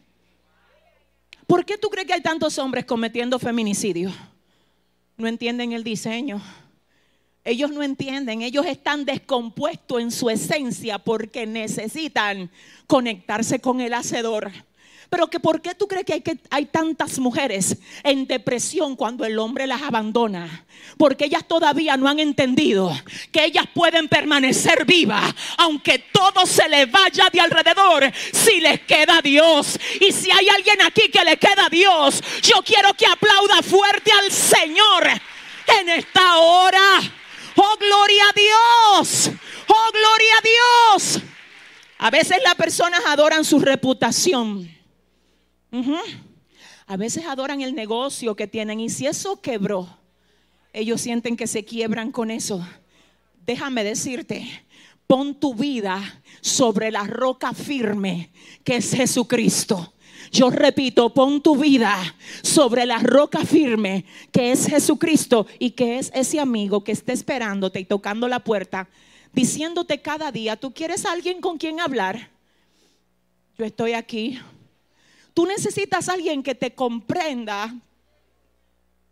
[1.48, 4.12] ¿Por qué tú crees que hay tantos hombres cometiendo feminicidio?
[5.16, 6.42] No entienden el diseño.
[7.46, 12.50] Ellos no entienden, ellos están descompuestos en su esencia porque necesitan
[12.88, 14.52] conectarse con el hacedor.
[15.10, 19.68] Pero que por qué tú crees que hay, tantas mujeres en depresión cuando el hombre
[19.68, 20.66] las abandona?
[20.98, 22.92] Porque ellas todavía no han entendido
[23.32, 29.22] que ellas pueden permanecer vivas aunque todo se les vaya de alrededor si les queda
[29.22, 29.80] Dios.
[30.00, 34.32] Y si hay alguien aquí que le queda Dios, yo quiero que aplauda fuerte al
[34.32, 35.08] Señor
[35.80, 37.00] en esta hora.
[37.56, 39.32] Oh, gloria a Dios.
[39.68, 41.22] Oh, gloria a Dios.
[41.98, 44.75] A veces las personas adoran su reputación.
[46.88, 49.98] A veces adoran el negocio que tienen y si eso quebró,
[50.74, 52.66] ellos sienten que se quiebran con eso.
[53.46, 54.48] Déjame decirte,
[55.08, 58.32] pon tu vida sobre la roca firme
[58.64, 59.94] que es Jesucristo.
[60.32, 61.98] Yo repito, pon tu vida
[62.42, 67.80] sobre la roca firme que es Jesucristo y que es ese amigo que está esperándote
[67.80, 68.90] y tocando la puerta,
[69.34, 72.30] diciéndote cada día, ¿tú quieres alguien con quien hablar?
[73.58, 74.40] Yo estoy aquí.
[75.36, 77.76] Tú necesitas alguien que te comprenda.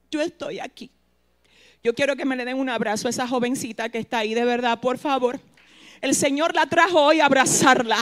[0.09, 0.89] Yo estoy aquí.
[1.83, 4.45] Yo quiero que me le den un abrazo a esa jovencita que está ahí, de
[4.45, 5.37] verdad, por favor.
[5.99, 7.97] El Señor la trajo hoy a abrazarla.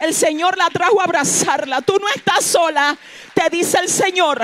[0.00, 1.82] El Señor la trajo a abrazarla.
[1.82, 2.96] Tú no estás sola,
[3.34, 4.40] te dice el Señor.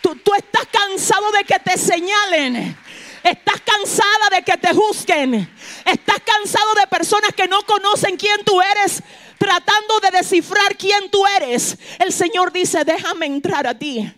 [0.00, 2.76] tú, tú estás cansado de que te señalen.
[3.24, 5.52] Estás cansada de que te juzguen.
[5.84, 9.02] Estás cansado de personas que no conocen quién tú eres
[9.38, 14.12] tratando de descifrar quién tú eres, el Señor dice, déjame entrar a ti.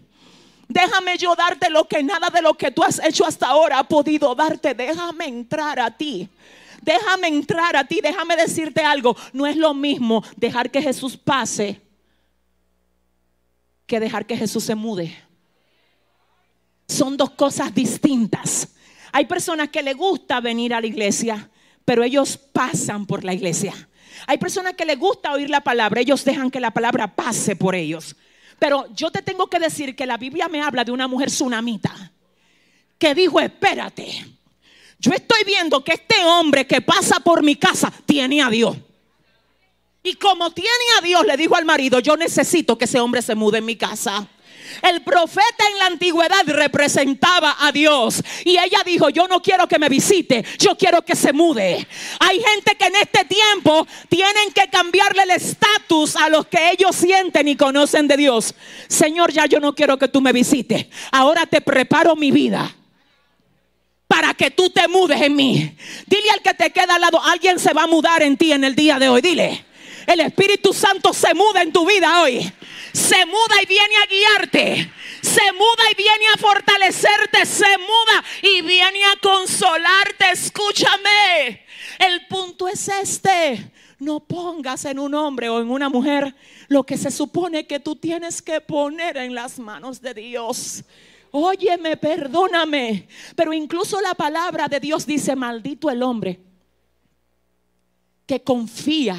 [0.69, 3.85] Déjame yo darte lo que nada de lo que tú has hecho hasta ahora ha
[3.85, 4.75] podido darte.
[4.75, 6.29] Déjame entrar a ti.
[6.83, 8.01] Déjame entrar a ti.
[8.03, 9.17] Déjame decirte algo.
[9.33, 11.81] No es lo mismo dejar que Jesús pase
[13.87, 15.17] que dejar que Jesús se mude.
[16.89, 18.69] Son dos cosas distintas.
[19.13, 21.51] Hay personas que le gusta venir a la iglesia,
[21.85, 23.73] pero ellos pasan por la iglesia.
[24.27, 27.75] Hay personas que les gusta oír la palabra, ellos dejan que la palabra pase por
[27.75, 28.17] ellos.
[28.59, 32.13] Pero yo te tengo que decir que la Biblia me habla de una mujer tsunamita
[32.99, 34.27] que dijo, espérate,
[34.99, 38.77] yo estoy viendo que este hombre que pasa por mi casa tiene a Dios.
[40.03, 43.35] Y como tiene a Dios, le dijo al marido, yo necesito que ese hombre se
[43.35, 44.29] mude en mi casa.
[44.83, 48.23] El profeta en la antigüedad representaba a Dios.
[48.45, 51.87] Y ella dijo, yo no quiero que me visite, yo quiero que se mude.
[52.21, 56.95] Hay gente que en este tiempo tienen que cambiarle el estatus a los que ellos
[56.95, 58.55] sienten y conocen de Dios.
[58.89, 60.87] Señor, ya yo no quiero que tú me visites.
[61.11, 62.75] Ahora te preparo mi vida
[64.07, 65.77] para que tú te mudes en mí.
[66.07, 68.65] Dile al que te queda al lado, alguien se va a mudar en ti en
[68.65, 69.21] el día de hoy.
[69.21, 69.65] Dile,
[70.07, 72.53] el Espíritu Santo se muda en tu vida hoy
[72.97, 74.91] se muda y viene a guiarte,
[75.21, 80.31] se muda y viene a fortalecerte, se muda y viene a consolarte.
[80.33, 81.67] Escúchame,
[81.99, 83.71] el punto es este.
[83.99, 86.35] No pongas en un hombre o en una mujer
[86.69, 90.83] lo que se supone que tú tienes que poner en las manos de Dios.
[91.33, 93.09] Óyeme, perdóname.
[93.35, 96.41] Pero incluso la palabra de Dios dice, maldito el hombre
[98.27, 99.19] que confía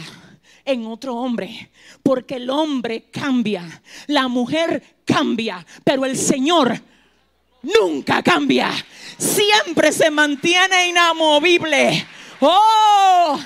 [0.68, 1.72] en otro hombre.
[2.04, 6.80] Porque el hombre cambia, la mujer cambia, pero el Señor
[7.62, 8.72] nunca cambia.
[9.18, 12.06] Siempre se mantiene inamovible.
[12.40, 13.40] Oh,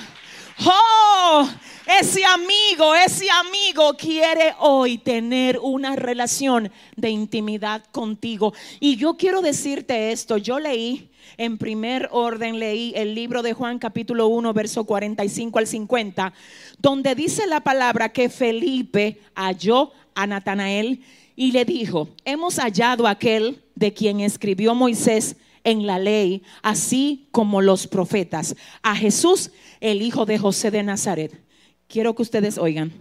[0.66, 1.48] oh,
[1.86, 8.52] ese amigo, ese amigo quiere hoy tener una relación de intimidad contigo.
[8.80, 13.78] Y yo quiero decirte esto, yo leí en primer orden leí el libro de Juan
[13.78, 16.32] capítulo 1, verso 45 al 50,
[16.78, 21.00] donde dice la palabra que Felipe halló a Natanael
[21.36, 27.62] y le dijo, hemos hallado aquel de quien escribió Moisés en la ley, así como
[27.62, 31.40] los profetas, a Jesús, el hijo de José de Nazaret.
[31.88, 32.92] Quiero que ustedes oigan.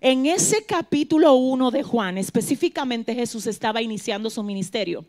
[0.00, 5.04] En ese capítulo 1 de Juan, específicamente Jesús estaba iniciando su ministerio.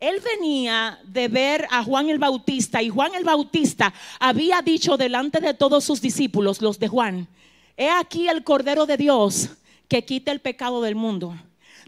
[0.00, 5.40] Él venía de ver a Juan el Bautista y Juan el Bautista había dicho delante
[5.40, 7.26] de todos sus discípulos, los de Juan,
[7.76, 9.50] he aquí el Cordero de Dios
[9.88, 11.34] que quita el pecado del mundo.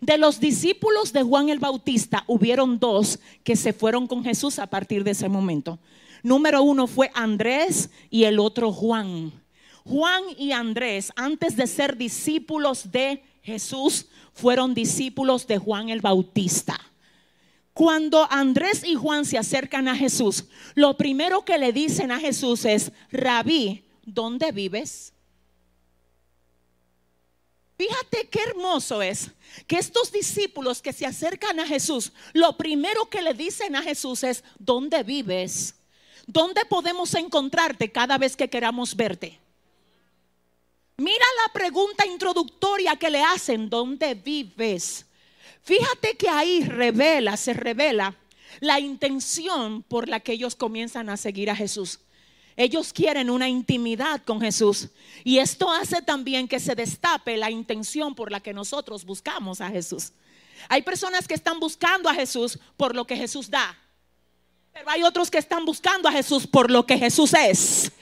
[0.00, 4.66] De los discípulos de Juan el Bautista hubieron dos que se fueron con Jesús a
[4.66, 5.78] partir de ese momento.
[6.22, 9.32] Número uno fue Andrés y el otro Juan.
[9.84, 16.78] Juan y Andrés, antes de ser discípulos de Jesús, fueron discípulos de Juan el Bautista.
[17.80, 22.66] Cuando Andrés y Juan se acercan a Jesús, lo primero que le dicen a Jesús
[22.66, 25.14] es, rabí, ¿dónde vives?
[27.78, 29.30] Fíjate qué hermoso es
[29.66, 34.24] que estos discípulos que se acercan a Jesús, lo primero que le dicen a Jesús
[34.24, 35.74] es, ¿dónde vives?
[36.26, 39.40] ¿Dónde podemos encontrarte cada vez que queramos verte?
[40.98, 45.06] Mira la pregunta introductoria que le hacen, ¿dónde vives?
[45.62, 48.16] Fíjate que ahí revela, se revela
[48.60, 52.00] la intención por la que ellos comienzan a seguir a Jesús.
[52.56, 54.88] Ellos quieren una intimidad con Jesús.
[55.24, 59.70] Y esto hace también que se destape la intención por la que nosotros buscamos a
[59.70, 60.12] Jesús.
[60.68, 63.78] Hay personas que están buscando a Jesús por lo que Jesús da.
[64.72, 67.92] Pero hay otros que están buscando a Jesús por lo que Jesús es.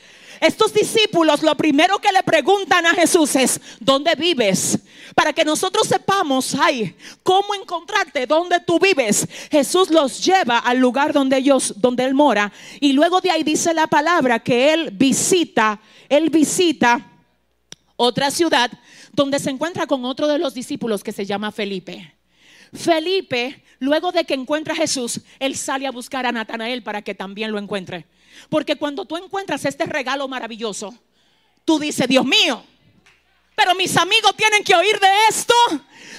[0.40, 4.78] Estos discípulos lo primero que le preguntan a Jesús es, ¿dónde vives?
[5.14, 9.26] Para que nosotros sepamos, ay, cómo encontrarte, dónde tú vives.
[9.50, 12.52] Jesús los lleva al lugar donde ellos, donde él mora.
[12.80, 17.04] Y luego de ahí dice la palabra que él visita, él visita
[17.96, 18.70] otra ciudad
[19.12, 22.14] donde se encuentra con otro de los discípulos que se llama Felipe.
[22.72, 27.14] Felipe, luego de que encuentra a Jesús, él sale a buscar a Natanael para que
[27.14, 28.06] también lo encuentre.
[28.48, 30.94] Porque cuando tú encuentras este regalo maravilloso,
[31.64, 32.62] tú dices, Dios mío,
[33.54, 35.54] pero mis amigos tienen que oír de esto.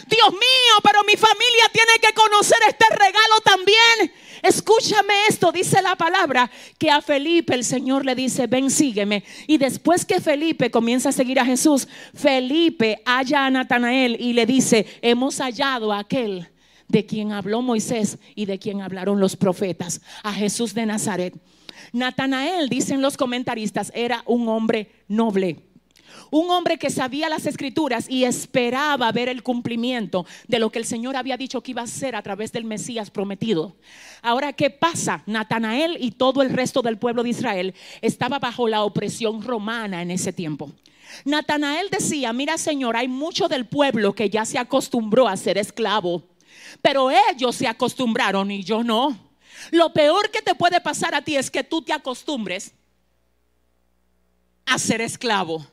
[0.07, 4.14] Dios mío, pero mi familia tiene que conocer este regalo también.
[4.41, 9.24] Escúchame esto, dice la palabra, que a Felipe el Señor le dice, ven, sígueme.
[9.47, 14.45] Y después que Felipe comienza a seguir a Jesús, Felipe halla a Natanael y le
[14.45, 16.49] dice, hemos hallado a aquel
[16.89, 21.33] de quien habló Moisés y de quien hablaron los profetas, a Jesús de Nazaret.
[21.93, 25.69] Natanael, dicen los comentaristas, era un hombre noble.
[26.31, 30.85] Un hombre que sabía las escrituras y esperaba ver el cumplimiento de lo que el
[30.85, 33.75] Señor había dicho que iba a hacer a través del Mesías prometido.
[34.21, 35.23] Ahora, ¿qué pasa?
[35.25, 40.11] Natanael y todo el resto del pueblo de Israel estaba bajo la opresión romana en
[40.11, 40.71] ese tiempo.
[41.25, 46.23] Natanael decía, mira Señor, hay mucho del pueblo que ya se acostumbró a ser esclavo,
[46.82, 49.17] pero ellos se acostumbraron y yo no.
[49.72, 52.74] Lo peor que te puede pasar a ti es que tú te acostumbres
[54.65, 55.65] a ser esclavo.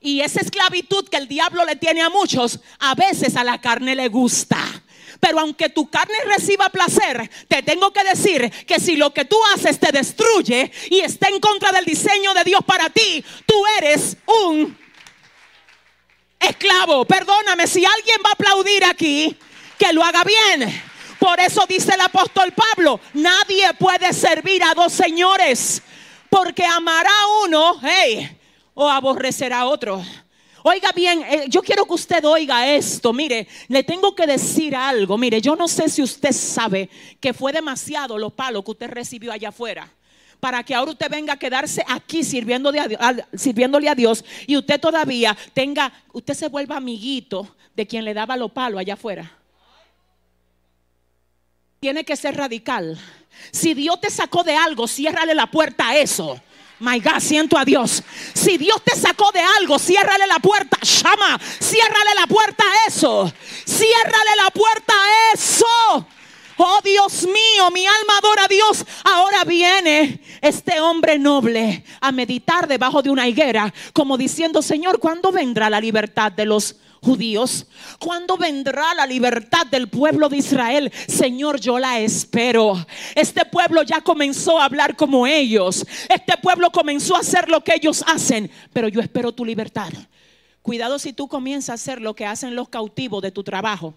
[0.00, 3.94] Y esa esclavitud que el diablo le tiene a muchos, a veces a la carne
[3.94, 4.58] le gusta.
[5.20, 9.36] Pero aunque tu carne reciba placer, te tengo que decir que si lo que tú
[9.54, 14.16] haces te destruye y está en contra del diseño de Dios para ti, tú eres
[14.26, 14.76] un
[16.38, 17.04] esclavo.
[17.06, 19.36] Perdóname, si alguien va a aplaudir aquí,
[19.78, 20.82] que lo haga bien.
[21.18, 25.82] Por eso dice el apóstol Pablo, nadie puede servir a dos señores,
[26.28, 27.80] porque amará a uno
[28.74, 30.04] o aborrecerá a otro.
[30.62, 33.12] Oiga bien, eh, yo quiero que usted oiga esto.
[33.12, 35.16] Mire, le tengo que decir algo.
[35.16, 39.32] Mire, yo no sé si usted sabe que fue demasiado los palos que usted recibió
[39.32, 39.88] allá afuera
[40.40, 44.80] para que ahora usted venga a quedarse aquí sirviéndole a, sirviéndole a Dios y usted
[44.80, 49.35] todavía tenga, usted se vuelva amiguito de quien le daba los palos allá afuera
[51.80, 52.98] tiene que ser radical.
[53.52, 56.40] Si Dios te sacó de algo, ciérrale la puerta a eso.
[56.78, 58.02] My God, siento a Dios.
[58.34, 60.78] Si Dios te sacó de algo, ciérrale la puerta.
[60.82, 63.32] Llama, ciérrale la puerta a eso.
[63.64, 66.06] Ciérrale la puerta a eso.
[66.58, 68.84] Oh Dios mío, mi alma adora a Dios.
[69.04, 75.32] Ahora viene este hombre noble a meditar debajo de una higuera, como diciendo, Señor, ¿cuándo
[75.32, 77.66] vendrá la libertad de los judíos?
[78.00, 80.92] ¿Cuándo vendrá la libertad del pueblo de Israel?
[81.06, 82.74] Señor, yo la espero.
[83.14, 85.86] Este pueblo ya comenzó a hablar como ellos.
[86.08, 89.92] Este pueblo comenzó a hacer lo que ellos hacen, pero yo espero tu libertad.
[90.62, 93.94] Cuidado si tú comienzas a hacer lo que hacen los cautivos de tu trabajo.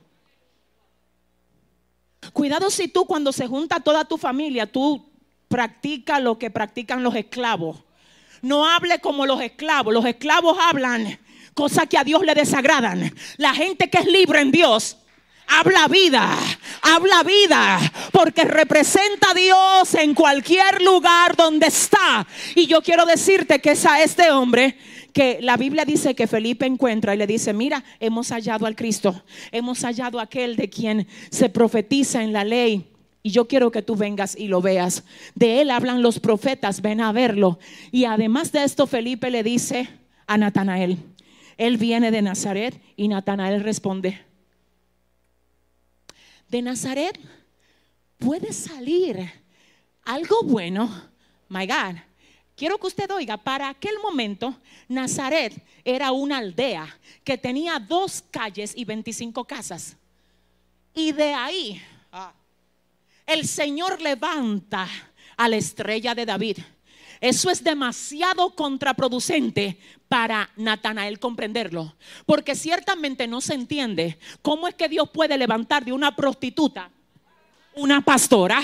[2.32, 5.10] Cuidado si tú cuando se junta toda tu familia, tú
[5.48, 7.78] practicas lo que practican los esclavos.
[8.44, 9.94] No hable como los esclavos.
[9.94, 11.20] Los esclavos hablan
[11.54, 13.14] cosas que a Dios le desagradan.
[13.38, 14.98] La gente que es libre en Dios
[15.50, 16.38] habla vida,
[16.82, 17.80] habla vida,
[18.12, 22.26] porque representa a Dios en cualquier lugar donde está.
[22.56, 24.78] Y yo quiero decirte que es a este hombre
[25.12, 29.24] que la Biblia dice que Felipe encuentra y le dice, mira, hemos hallado al Cristo,
[29.52, 32.86] hemos hallado aquel de quien se profetiza en la ley.
[33.22, 35.04] Y yo quiero que tú vengas y lo veas.
[35.36, 37.60] De él hablan los profetas, ven a verlo.
[37.92, 39.90] Y además de esto, Felipe le dice
[40.26, 41.00] a Natanael,
[41.60, 44.26] él viene de Nazaret y Natanael responde,
[46.48, 47.20] de Nazaret
[48.18, 49.30] puede salir
[50.06, 50.90] algo bueno.
[51.50, 51.98] My God.
[52.56, 54.58] Quiero que usted oiga, para aquel momento
[54.88, 59.98] Nazaret era una aldea que tenía dos calles y 25 casas.
[60.96, 61.82] Y de ahí
[63.26, 64.88] el Señor levanta
[65.36, 66.58] a la estrella de David.
[67.20, 69.78] Eso es demasiado contraproducente
[70.10, 71.96] para Natanael comprenderlo,
[72.26, 76.90] porque ciertamente no se entiende cómo es que Dios puede levantar de una prostituta
[77.80, 78.62] una pastora.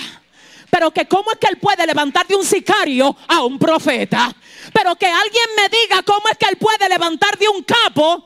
[0.70, 4.34] Pero que cómo es que él puede levantar de un sicario a un profeta.
[4.72, 8.24] Pero que alguien me diga cómo es que él puede levantar de un capo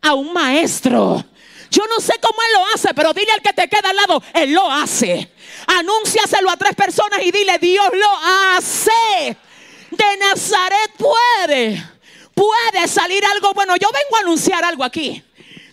[0.00, 1.24] a un maestro.
[1.70, 4.22] Yo no sé cómo él lo hace, pero dile al que te queda al lado,
[4.32, 5.32] él lo hace.
[5.66, 8.16] Anúnciaselo a tres personas y dile, Dios lo
[8.56, 9.36] hace.
[9.90, 11.82] De Nazaret puede,
[12.34, 13.76] puede salir algo bueno.
[13.76, 15.22] Yo vengo a anunciar algo aquí.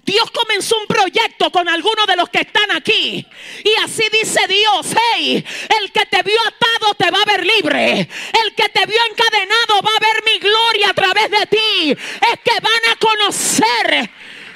[0.04, 3.26] Dios comenzó un proyecto con algunos de los que están aquí.
[3.64, 5.46] Y así dice Dios, hey,
[5.80, 8.10] el que te vio atado te va a ver libre.
[8.44, 11.92] El que te vio encadenado va a ver mi gloria a través de ti.
[11.92, 14.10] Es que van a conocer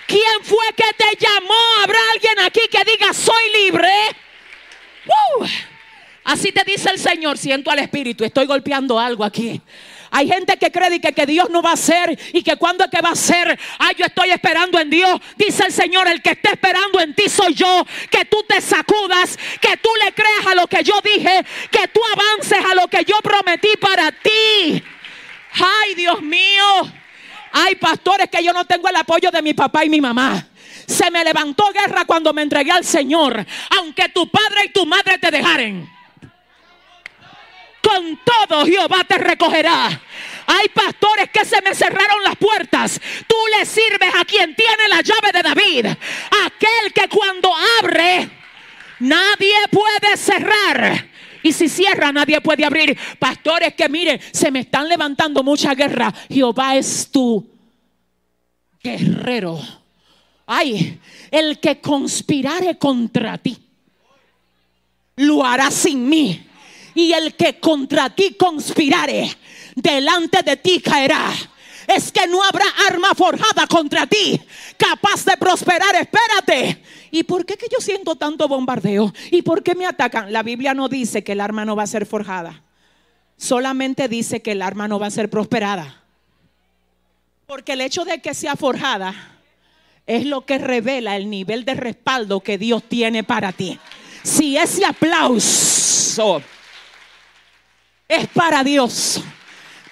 [0.08, 1.84] quién fue que te llamó.
[1.84, 3.92] Habrá alguien aquí que diga, soy libre.
[6.24, 9.62] Así te dice el Señor, siento al Espíritu, estoy golpeando algo aquí.
[10.16, 12.90] Hay gente que cree que, que Dios no va a hacer y que cuando es
[12.90, 15.20] que va a ser, ay, yo estoy esperando en Dios.
[15.36, 17.86] Dice el Señor, el que está esperando en ti soy yo.
[18.10, 22.00] Que tú te sacudas, que tú le creas a lo que yo dije, que tú
[22.14, 24.82] avances a lo que yo prometí para ti.
[25.52, 26.94] Ay, Dios mío.
[27.52, 30.48] Hay pastores que yo no tengo el apoyo de mi papá y mi mamá.
[30.88, 33.46] Se me levantó guerra cuando me entregué al Señor,
[33.78, 35.95] aunque tu padre y tu madre te dejaren
[37.86, 40.02] con todo Jehová te recogerá.
[40.48, 43.00] Hay pastores que se me cerraron las puertas.
[43.28, 45.86] Tú le sirves a quien tiene la llave de David.
[46.46, 48.30] Aquel que cuando abre,
[49.00, 51.10] nadie puede cerrar.
[51.44, 52.98] Y si cierra, nadie puede abrir.
[53.20, 56.14] Pastores que miren, se me están levantando mucha guerra.
[56.30, 57.48] Jehová es tu
[58.82, 59.60] guerrero.
[60.48, 63.58] Ay, el que conspirare contra ti,
[65.18, 66.45] lo hará sin mí
[66.96, 69.30] y el que contra ti conspirare,
[69.76, 71.32] delante de ti caerá.
[71.88, 74.42] Es que no habrá arma forjada contra ti,
[74.76, 75.94] capaz de prosperar.
[75.96, 76.82] Espérate.
[77.12, 79.14] ¿Y por qué que yo siento tanto bombardeo?
[79.30, 80.34] ¿Y por qué me atacan?
[80.34, 82.64] La Biblia no dice que el arma no va a ser forjada.
[83.38, 86.02] Solamente dice que el arma no va a ser prosperada.
[87.46, 89.14] Porque el hecho de que sea forjada
[90.08, 93.80] es lo que revela el nivel de respaldo que Dios tiene para ti.
[94.24, 96.42] Si ese aplauso
[98.08, 99.22] es para Dios.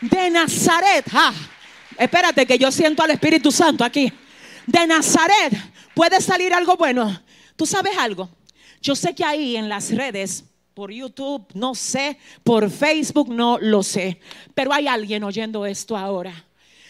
[0.02, 1.34] De Nazaret, ah,
[1.98, 4.12] espérate que yo siento al Espíritu Santo aquí.
[4.66, 5.54] De Nazaret
[5.94, 7.22] puede salir algo bueno.
[7.56, 8.30] ¿Tú sabes algo?
[8.82, 10.44] Yo sé que ahí en las redes,
[10.74, 14.20] por YouTube, no sé, por Facebook, no lo sé,
[14.54, 16.46] pero hay alguien oyendo esto ahora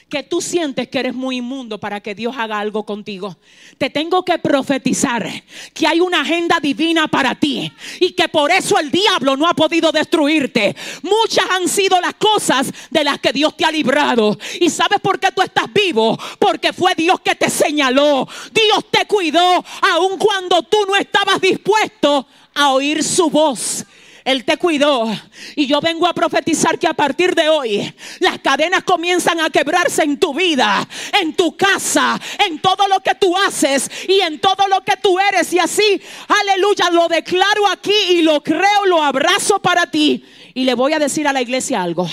[0.10, 3.36] que tú sientes que eres muy inmundo para que Dios haga algo contigo.
[3.78, 5.28] Te tengo que profetizar
[5.74, 9.54] que hay una agenda divina para ti y que por eso el diablo no ha
[9.54, 10.76] podido destruirte.
[11.02, 14.38] Muchas han sido las cosas de las que Dios te ha librado.
[14.60, 16.18] ¿Y sabes por qué tú estás vivo?
[16.40, 18.28] Porque fue Dios que te señaló.
[18.52, 23.86] Dios te cuidó aun cuando tú no estabas dispuesto a oír su voz.
[24.24, 25.10] Él te cuidó.
[25.56, 30.04] Y yo vengo a profetizar que a partir de hoy las cadenas comienzan a quebrarse
[30.04, 30.88] en tu vida,
[31.22, 35.20] en tu casa, en todo lo que tú haces y en todo lo que tú
[35.20, 35.52] eres.
[35.54, 40.24] Y así, aleluya, lo declaro aquí y lo creo, lo abrazo para ti.
[40.54, 42.08] Y le voy a decir a la iglesia algo.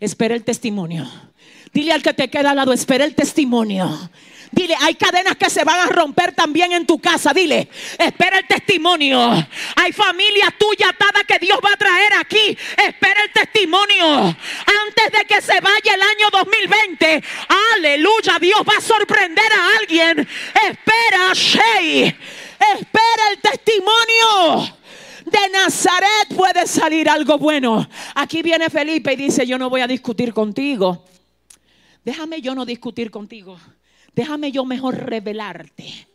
[0.00, 1.08] Espera el testimonio.
[1.72, 4.10] Dile al que te queda al lado, espera el testimonio.
[4.54, 7.32] Dile, hay cadenas que se van a romper también en tu casa.
[7.34, 9.32] Dile, espera el testimonio.
[9.74, 12.56] Hay familia tuya atada que Dios va a traer aquí.
[12.76, 14.06] Espera el testimonio.
[14.16, 17.24] Antes de que se vaya el año 2020.
[17.74, 20.20] Aleluya, Dios va a sorprender a alguien.
[20.20, 22.04] Espera, Shey.
[22.04, 24.76] Espera el testimonio
[25.24, 27.88] de Nazaret puede salir algo bueno.
[28.14, 31.04] Aquí viene Felipe y dice, yo no voy a discutir contigo.
[32.04, 33.58] Déjame yo no discutir contigo
[34.14, 36.06] déjame yo mejor revelarte.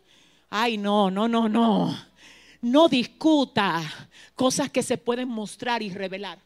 [0.50, 1.98] Ay, no, no, no, no.
[2.62, 3.82] No discuta
[4.36, 6.40] cosas que se pueden mostrar y revelar.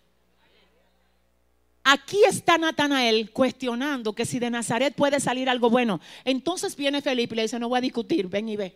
[1.85, 5.99] Aquí está Natanael cuestionando que si de Nazaret puede salir algo bueno.
[6.23, 8.75] Entonces viene Felipe y le dice, no voy a discutir, ven y ve.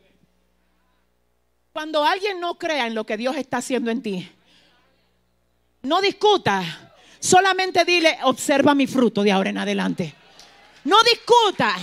[1.71, 4.28] Cuando alguien no crea en lo que Dios está haciendo en ti,
[5.84, 10.13] no discuta, solamente dile, observa mi fruto de ahora en adelante.
[10.84, 11.75] No discuta.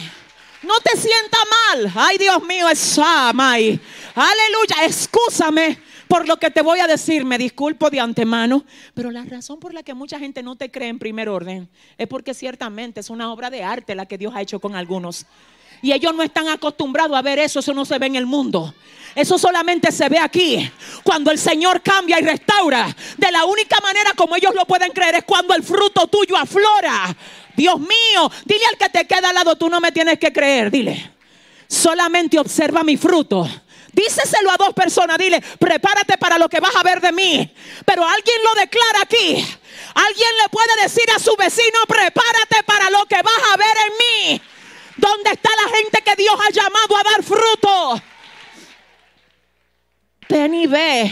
[0.66, 1.38] No te sienta
[1.68, 1.92] mal.
[1.94, 5.78] Ay, Dios mío, es Aleluya, escúchame.
[6.08, 9.74] por lo que te voy a decir, me disculpo de antemano, pero la razón por
[9.74, 13.32] la que mucha gente no te cree en primer orden es porque ciertamente es una
[13.32, 15.26] obra de arte la que Dios ha hecho con algunos.
[15.82, 18.74] Y ellos no están acostumbrados a ver eso, eso no se ve en el mundo.
[19.14, 20.70] Eso solamente se ve aquí.
[21.02, 22.94] Cuando el Señor cambia y restaura.
[23.18, 27.14] De la única manera como ellos lo pueden creer es cuando el fruto tuyo aflora.
[27.56, 30.70] Dios mío, dile al que te queda al lado, tú no me tienes que creer,
[30.70, 31.12] dile.
[31.68, 33.48] Solamente observa mi fruto.
[33.92, 37.54] Díceselo a dos personas, dile, prepárate para lo que vas a ver de mí.
[37.84, 39.36] Pero alguien lo declara aquí.
[39.94, 43.92] Alguien le puede decir a su vecino, prepárate para lo que vas a ver en
[44.32, 44.42] mí.
[44.96, 48.02] ¿Dónde está la gente que Dios ha llamado a dar fruto?
[50.28, 51.10] Ven y ve,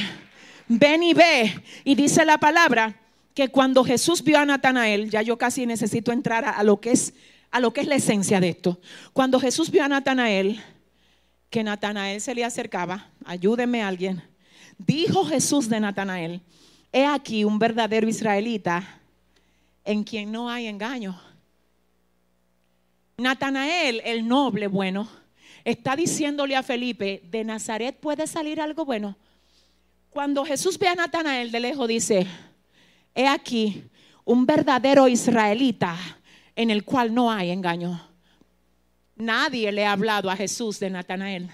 [0.66, 1.62] ven y ve.
[1.84, 3.01] Y dice la palabra
[3.34, 7.14] que cuando Jesús vio a Natanael, ya yo casi necesito entrar a, lo que es
[7.50, 8.80] a lo que es la esencia de esto.
[9.12, 10.60] Cuando Jesús vio a Natanael,
[11.50, 14.22] que Natanael se le acercaba, ayúdeme alguien.
[14.78, 16.40] Dijo Jesús de Natanael,
[16.92, 19.00] he aquí un verdadero israelita
[19.84, 21.20] en quien no hay engaño.
[23.18, 25.08] Natanael, el noble bueno,
[25.64, 29.16] está diciéndole a Felipe, de Nazaret puede salir algo bueno.
[30.08, 32.26] Cuando Jesús ve a Natanael de lejos, dice,
[33.14, 33.84] he aquí
[34.24, 35.96] un verdadero israelita
[36.54, 38.00] en el cual no hay engaño.
[39.16, 41.50] Nadie le ha hablado a Jesús de Natanael.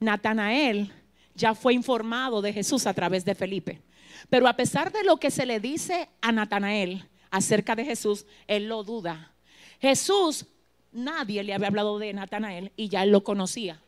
[0.00, 0.92] Natanael
[1.34, 3.82] ya fue informado de Jesús a través de Felipe.
[4.30, 8.68] Pero a pesar de lo que se le dice a Natanael acerca de Jesús, él
[8.68, 9.32] lo duda.
[9.80, 10.46] Jesús
[10.92, 13.80] nadie le había hablado de Natanael y ya él lo conocía.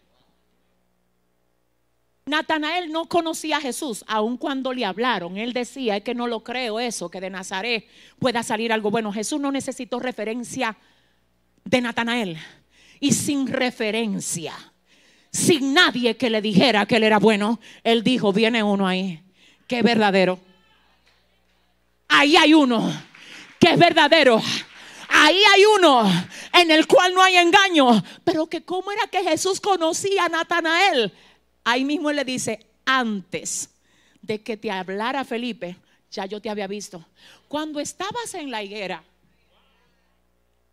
[2.29, 5.37] Natanael no conocía a Jesús, aun cuando le hablaron.
[5.37, 7.87] Él decía, es que no lo creo eso, que de Nazaret
[8.19, 9.13] pueda salir algo bueno.
[9.13, 10.77] Jesús no necesitó referencia
[11.65, 12.39] de Natanael.
[13.01, 14.55] Y sin referencia,
[15.31, 19.23] sin nadie que le dijera que él era bueno, él dijo, viene uno ahí,
[19.67, 20.41] que es verdadero.
[22.09, 22.93] Ahí hay uno,
[23.61, 24.43] que es verdadero.
[25.09, 26.11] Ahí hay uno
[26.53, 28.03] en el cual no hay engaño.
[28.25, 31.13] Pero que cómo era que Jesús conocía a Natanael.
[31.71, 33.69] Ahí mismo le dice, antes
[34.23, 35.77] de que te hablara Felipe,
[36.11, 37.05] ya yo te había visto.
[37.47, 39.05] Cuando estabas en la higuera,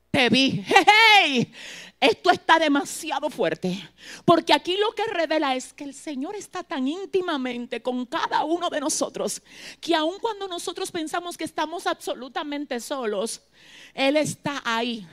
[0.10, 0.64] te vi.
[0.66, 1.52] Hey,
[2.00, 3.78] esto está demasiado fuerte.
[4.24, 8.70] Porque aquí lo que revela es que el Señor está tan íntimamente con cada uno
[8.70, 9.41] de nosotros
[9.82, 13.41] que aun cuando nosotros pensamos que estamos absolutamente solos,
[13.93, 15.06] Él está ahí.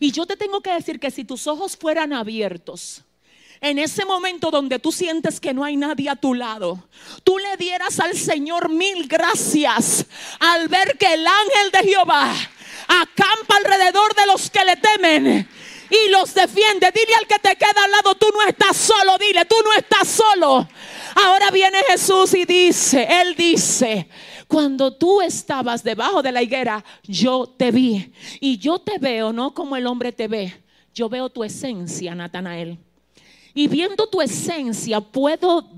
[0.00, 3.04] Y yo te tengo que decir que si tus ojos fueran abiertos,
[3.60, 6.88] en ese momento donde tú sientes que no hay nadie a tu lado,
[7.24, 10.06] tú le dieras al Señor mil gracias
[10.38, 12.32] al ver que el ángel de Jehová
[12.88, 15.48] acampa alrededor de los que le temen
[15.90, 16.90] y los defiende.
[16.94, 20.08] Dile al que te queda al lado, tú no estás solo, dile, tú no estás
[20.08, 20.68] solo.
[21.24, 24.08] Ahora viene Jesús y dice, Él dice,
[24.46, 28.12] cuando tú estabas debajo de la higuera, yo te vi.
[28.40, 30.62] Y yo te veo, no como el hombre te ve,
[30.94, 32.78] yo veo tu esencia, Natanael.
[33.54, 35.68] Y viendo tu esencia, puedo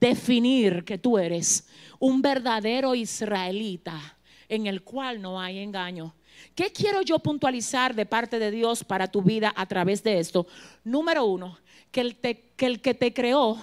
[0.00, 1.66] definir que tú eres
[1.98, 4.16] un verdadero israelita
[4.48, 6.14] en el cual no hay engaño.
[6.54, 10.46] ¿Qué quiero yo puntualizar de parte de Dios para tu vida a través de esto?
[10.84, 11.58] Número uno,
[11.90, 13.58] que el, que el que te creó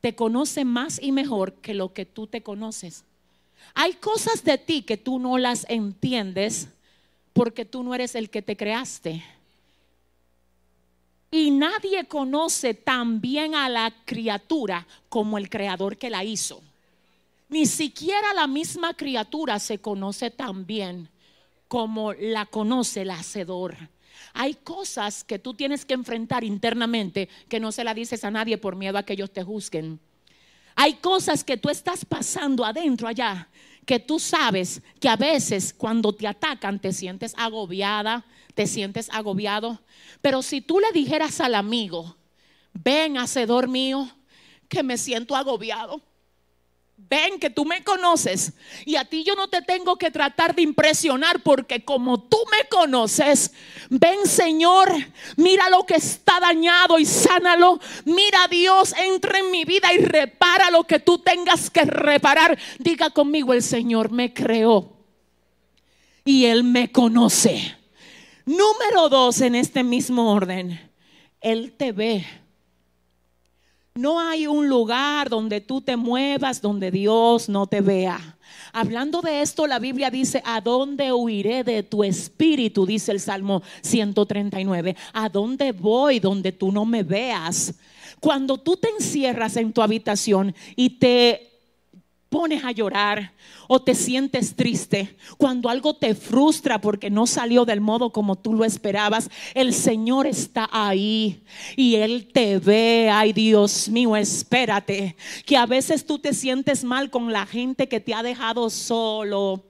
[0.00, 3.04] te conoce más y mejor que lo que tú te conoces.
[3.74, 6.68] Hay cosas de ti que tú no las entiendes
[7.32, 9.22] porque tú no eres el que te creaste.
[11.34, 16.62] Y nadie conoce tan bien a la criatura como el creador que la hizo.
[17.48, 21.08] Ni siquiera la misma criatura se conoce tan bien
[21.68, 23.74] como la conoce el hacedor.
[24.34, 28.58] Hay cosas que tú tienes que enfrentar internamente que no se la dices a nadie
[28.58, 30.00] por miedo a que ellos te juzguen.
[30.74, 33.48] Hay cosas que tú estás pasando adentro allá
[33.84, 38.24] que tú sabes que a veces cuando te atacan te sientes agobiada,
[38.54, 39.80] te sientes agobiado.
[40.20, 42.16] Pero si tú le dijeras al amigo,
[42.72, 44.10] ven, hacedor mío,
[44.68, 46.00] que me siento agobiado
[47.08, 48.52] ven que tú me conoces
[48.84, 52.68] y a ti yo no te tengo que tratar de impresionar porque como tú me
[52.68, 53.52] conoces,
[53.90, 54.90] ven Señor,
[55.36, 57.80] mira lo que está dañado y sánalo.
[58.04, 62.58] Mira Dios, entra en mi vida y repara lo que tú tengas que reparar.
[62.78, 64.96] Diga conmigo, el Señor me creó
[66.24, 67.81] y Él me conoce.
[68.44, 70.80] Número dos en este mismo orden,
[71.40, 72.24] Él te ve
[73.94, 78.38] no hay un lugar donde tú te muevas donde Dios no te vea.
[78.72, 82.86] Hablando de esto, la Biblia dice, ¿a dónde huiré de tu espíritu?
[82.86, 84.96] Dice el Salmo 139.
[85.12, 87.74] ¿A dónde voy donde tú no me veas?
[88.18, 91.51] Cuando tú te encierras en tu habitación y te
[92.32, 93.32] pones a llorar
[93.68, 98.54] o te sientes triste, cuando algo te frustra porque no salió del modo como tú
[98.54, 101.42] lo esperabas, el Señor está ahí
[101.76, 103.10] y Él te ve.
[103.12, 105.14] Ay Dios mío, espérate,
[105.44, 109.62] que a veces tú te sientes mal con la gente que te ha dejado solo.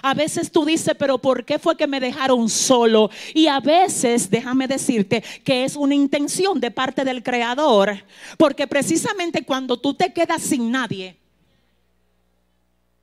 [0.00, 3.10] A veces tú dices, pero ¿por qué fue que me dejaron solo?
[3.34, 8.04] Y a veces, déjame decirte, que es una intención de parte del Creador.
[8.36, 11.16] Porque precisamente cuando tú te quedas sin nadie,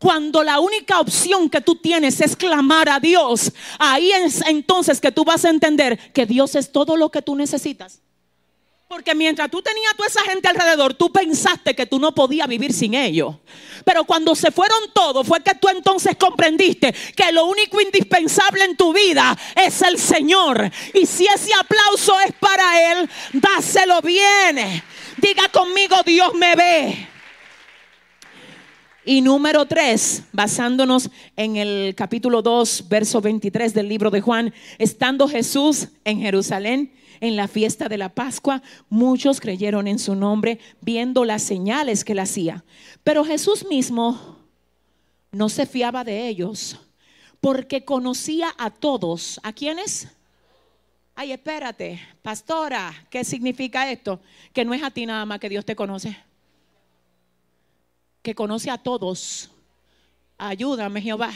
[0.01, 5.11] cuando la única opción que tú tienes es clamar a Dios, ahí es entonces que
[5.11, 8.01] tú vas a entender que Dios es todo lo que tú necesitas.
[8.87, 12.73] Porque mientras tú tenías toda esa gente alrededor, tú pensaste que tú no podías vivir
[12.73, 13.35] sin ellos.
[13.85, 18.75] Pero cuando se fueron todos, fue que tú entonces comprendiste que lo único indispensable en
[18.75, 20.71] tu vida es el Señor.
[20.95, 24.83] Y si ese aplauso es para Él, dáselo bien.
[25.17, 27.10] Diga conmigo, Dios me ve.
[29.03, 35.27] Y número tres, basándonos en el capítulo 2, verso 23 del libro de Juan, estando
[35.27, 41.25] Jesús en Jerusalén en la fiesta de la Pascua, muchos creyeron en su nombre viendo
[41.25, 42.63] las señales que él hacía.
[43.03, 44.37] Pero Jesús mismo
[45.31, 46.79] no se fiaba de ellos
[47.39, 49.39] porque conocía a todos.
[49.41, 50.09] ¿A quiénes?
[51.15, 54.21] Ay, espérate, pastora, ¿qué significa esto?
[54.53, 56.30] Que no es a ti nada más que Dios te conoce
[58.21, 59.49] que conoce a todos.
[60.37, 61.31] Ayúdame, Jehová.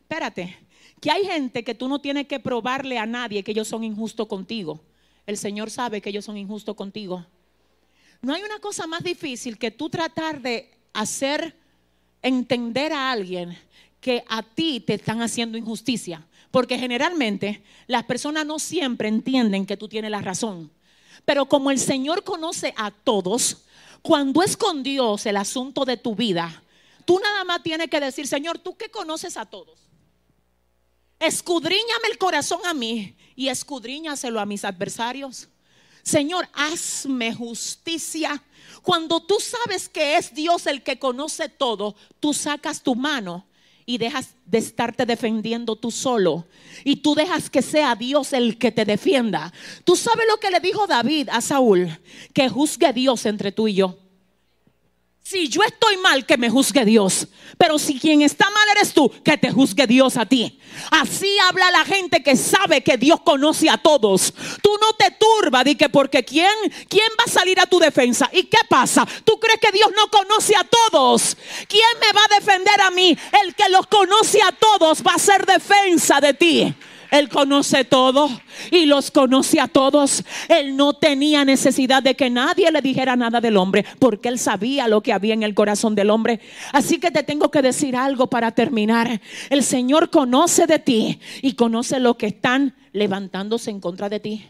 [0.00, 0.56] Espérate,
[1.00, 4.26] que hay gente que tú no tienes que probarle a nadie que ellos son injustos
[4.26, 4.80] contigo.
[5.26, 7.24] El Señor sabe que ellos son injustos contigo.
[8.20, 11.56] No hay una cosa más difícil que tú tratar de hacer
[12.22, 13.58] entender a alguien
[14.00, 16.26] que a ti te están haciendo injusticia.
[16.50, 20.70] Porque generalmente las personas no siempre entienden que tú tienes la razón.
[21.24, 23.64] Pero como el Señor conoce a todos,
[24.02, 26.62] cuando es con Dios el asunto de tu vida,
[27.04, 29.78] tú nada más tienes que decir, Señor, tú que conoces a todos,
[31.20, 35.48] escudriñame el corazón a mí y escudriñaselo a mis adversarios.
[36.02, 38.42] Señor, hazme justicia.
[38.82, 43.46] Cuando tú sabes que es Dios el que conoce todo, tú sacas tu mano
[43.86, 46.46] y dejas de estarte defendiendo tú solo.
[46.84, 49.52] Y tú dejas que sea Dios el que te defienda.
[49.84, 51.88] Tú sabes lo que le dijo David a Saúl,
[52.32, 54.01] que juzgue Dios entre tú y yo.
[55.24, 57.28] Si yo estoy mal, que me juzgue Dios.
[57.56, 60.58] Pero si quien está mal eres tú, que te juzgue Dios a ti.
[60.90, 64.34] Así habla la gente que sabe que Dios conoce a todos.
[64.60, 66.52] Tú no te turba, di que porque quién,
[66.88, 68.28] quién va a salir a tu defensa.
[68.32, 69.06] ¿Y qué pasa?
[69.24, 71.36] ¿Tú crees que Dios no conoce a todos?
[71.68, 73.16] ¿Quién me va a defender a mí?
[73.44, 76.74] El que los conoce a todos va a ser defensa de ti.
[77.12, 78.30] Él conoce todo
[78.70, 80.24] y los conoce a todos.
[80.48, 84.88] Él no tenía necesidad de que nadie le dijera nada del hombre porque él sabía
[84.88, 86.40] lo que había en el corazón del hombre.
[86.72, 89.20] Así que te tengo que decir algo para terminar.
[89.50, 94.46] El Señor conoce de ti y conoce lo que están levantándose en contra de ti.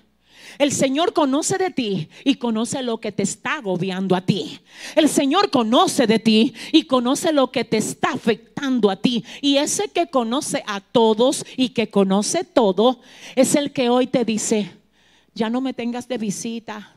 [0.59, 4.61] El Señor conoce de ti y conoce lo que te está agobiando a ti.
[4.95, 9.25] El Señor conoce de ti y conoce lo que te está afectando a ti.
[9.41, 13.01] Y ese que conoce a todos y que conoce todo
[13.37, 14.71] es el que hoy te dice,
[15.35, 16.95] ya no me tengas de visita.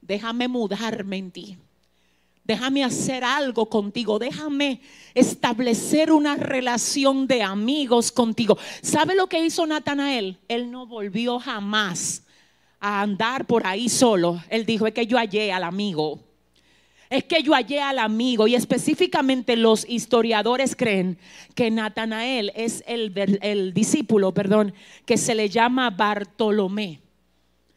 [0.00, 1.58] Déjame mudarme en ti.
[2.44, 4.18] Déjame hacer algo contigo.
[4.18, 4.80] Déjame
[5.14, 8.58] establecer una relación de amigos contigo.
[8.82, 10.38] ¿Sabe lo que hizo Natanael?
[10.48, 12.24] Él no volvió jamás
[12.80, 14.42] a andar por ahí solo.
[14.48, 16.18] Él dijo, es que yo hallé al amigo.
[17.08, 21.18] Es que yo hallé al amigo y específicamente los historiadores creen
[21.54, 23.12] que Natanael es el,
[23.42, 24.74] el discípulo, perdón,
[25.04, 27.02] que se le llama Bartolomé.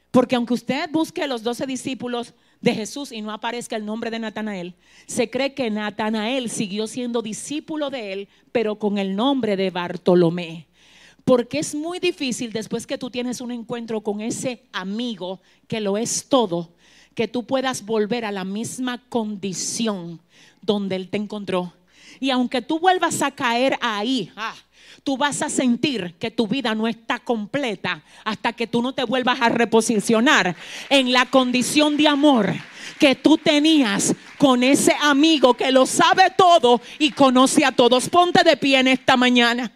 [0.09, 2.33] Porque aunque usted busque los doce discípulos,
[2.65, 4.73] de Jesús y no aparezca el nombre de Natanael,
[5.05, 10.65] se cree que Natanael siguió siendo discípulo de él, pero con el nombre de Bartolomé.
[11.23, 15.95] Porque es muy difícil después que tú tienes un encuentro con ese amigo que lo
[15.95, 16.71] es todo,
[17.13, 20.19] que tú puedas volver a la misma condición
[20.63, 21.71] donde él te encontró.
[22.19, 24.55] Y aunque tú vuelvas a caer ahí, ah,
[25.05, 29.03] tú vas a sentir que tu vida no está completa hasta que tú no te
[29.03, 30.55] vuelvas a reposicionar
[30.89, 32.51] en la condición de amor
[32.99, 38.09] que tú tenías con ese amigo que lo sabe todo y conoce a todos.
[38.09, 39.71] Ponte de pie en esta mañana.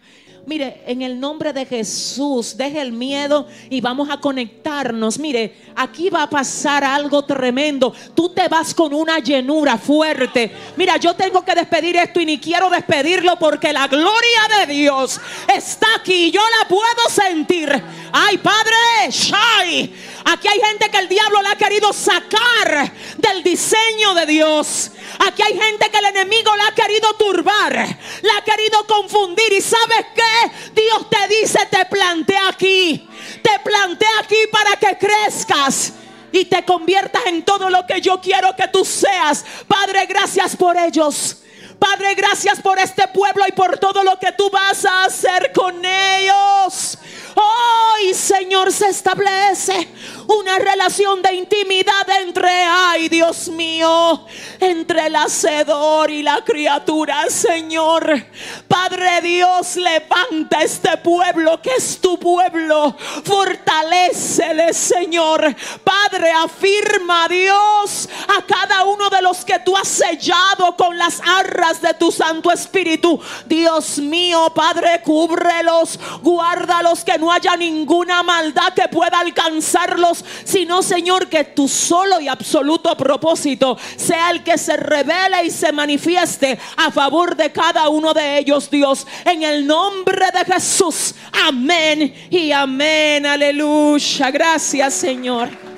[0.50, 5.16] Mire, en el nombre de Jesús, deje el miedo y vamos a conectarnos.
[5.16, 7.94] Mire, aquí va a pasar algo tremendo.
[8.16, 10.50] Tú te vas con una llenura fuerte.
[10.76, 15.20] Mira, yo tengo que despedir esto y ni quiero despedirlo porque la gloria de Dios
[15.54, 16.32] está aquí.
[16.32, 17.70] Yo la puedo sentir.
[18.12, 19.94] Ay, Padre, Shai.
[20.24, 24.90] Aquí hay gente que el diablo le ha querido sacar del diseño de Dios.
[25.26, 29.52] Aquí hay gente que el enemigo la ha querido turbar, la ha querido confundir.
[29.52, 30.39] ¿Y sabes qué?
[30.74, 33.08] Dios te dice, te planté aquí.
[33.42, 35.92] Te planté aquí para que crezcas
[36.32, 39.44] y te conviertas en todo lo que yo quiero que tú seas.
[39.66, 41.38] Padre, gracias por ellos.
[41.78, 45.82] Padre, gracias por este pueblo y por todo lo que tú vas a hacer con
[45.82, 46.98] ellos.
[47.34, 49.88] Hoy, Señor, se establece
[50.26, 54.26] una relación de intimidad entre, ay Dios mío,
[54.60, 58.26] entre el hacedor y la criatura, Señor.
[58.68, 62.96] Padre Dios, levanta este pueblo que es tu pueblo.
[63.24, 65.54] Fortalecele, Señor.
[65.82, 71.80] Padre, afirma, Dios, a cada uno de los que tú has sellado con las arras
[71.80, 73.20] de tu Santo Espíritu.
[73.46, 81.28] Dios mío, Padre, cúbrelos, guárdalos, que no haya ninguna maldad que pueda alcanzarlos sino Señor
[81.28, 86.90] que tu solo y absoluto propósito sea el que se revele y se manifieste a
[86.90, 91.14] favor de cada uno de ellos, Dios, en el nombre de Jesús.
[91.46, 94.30] Amén y amén, aleluya.
[94.30, 95.69] Gracias, Señor.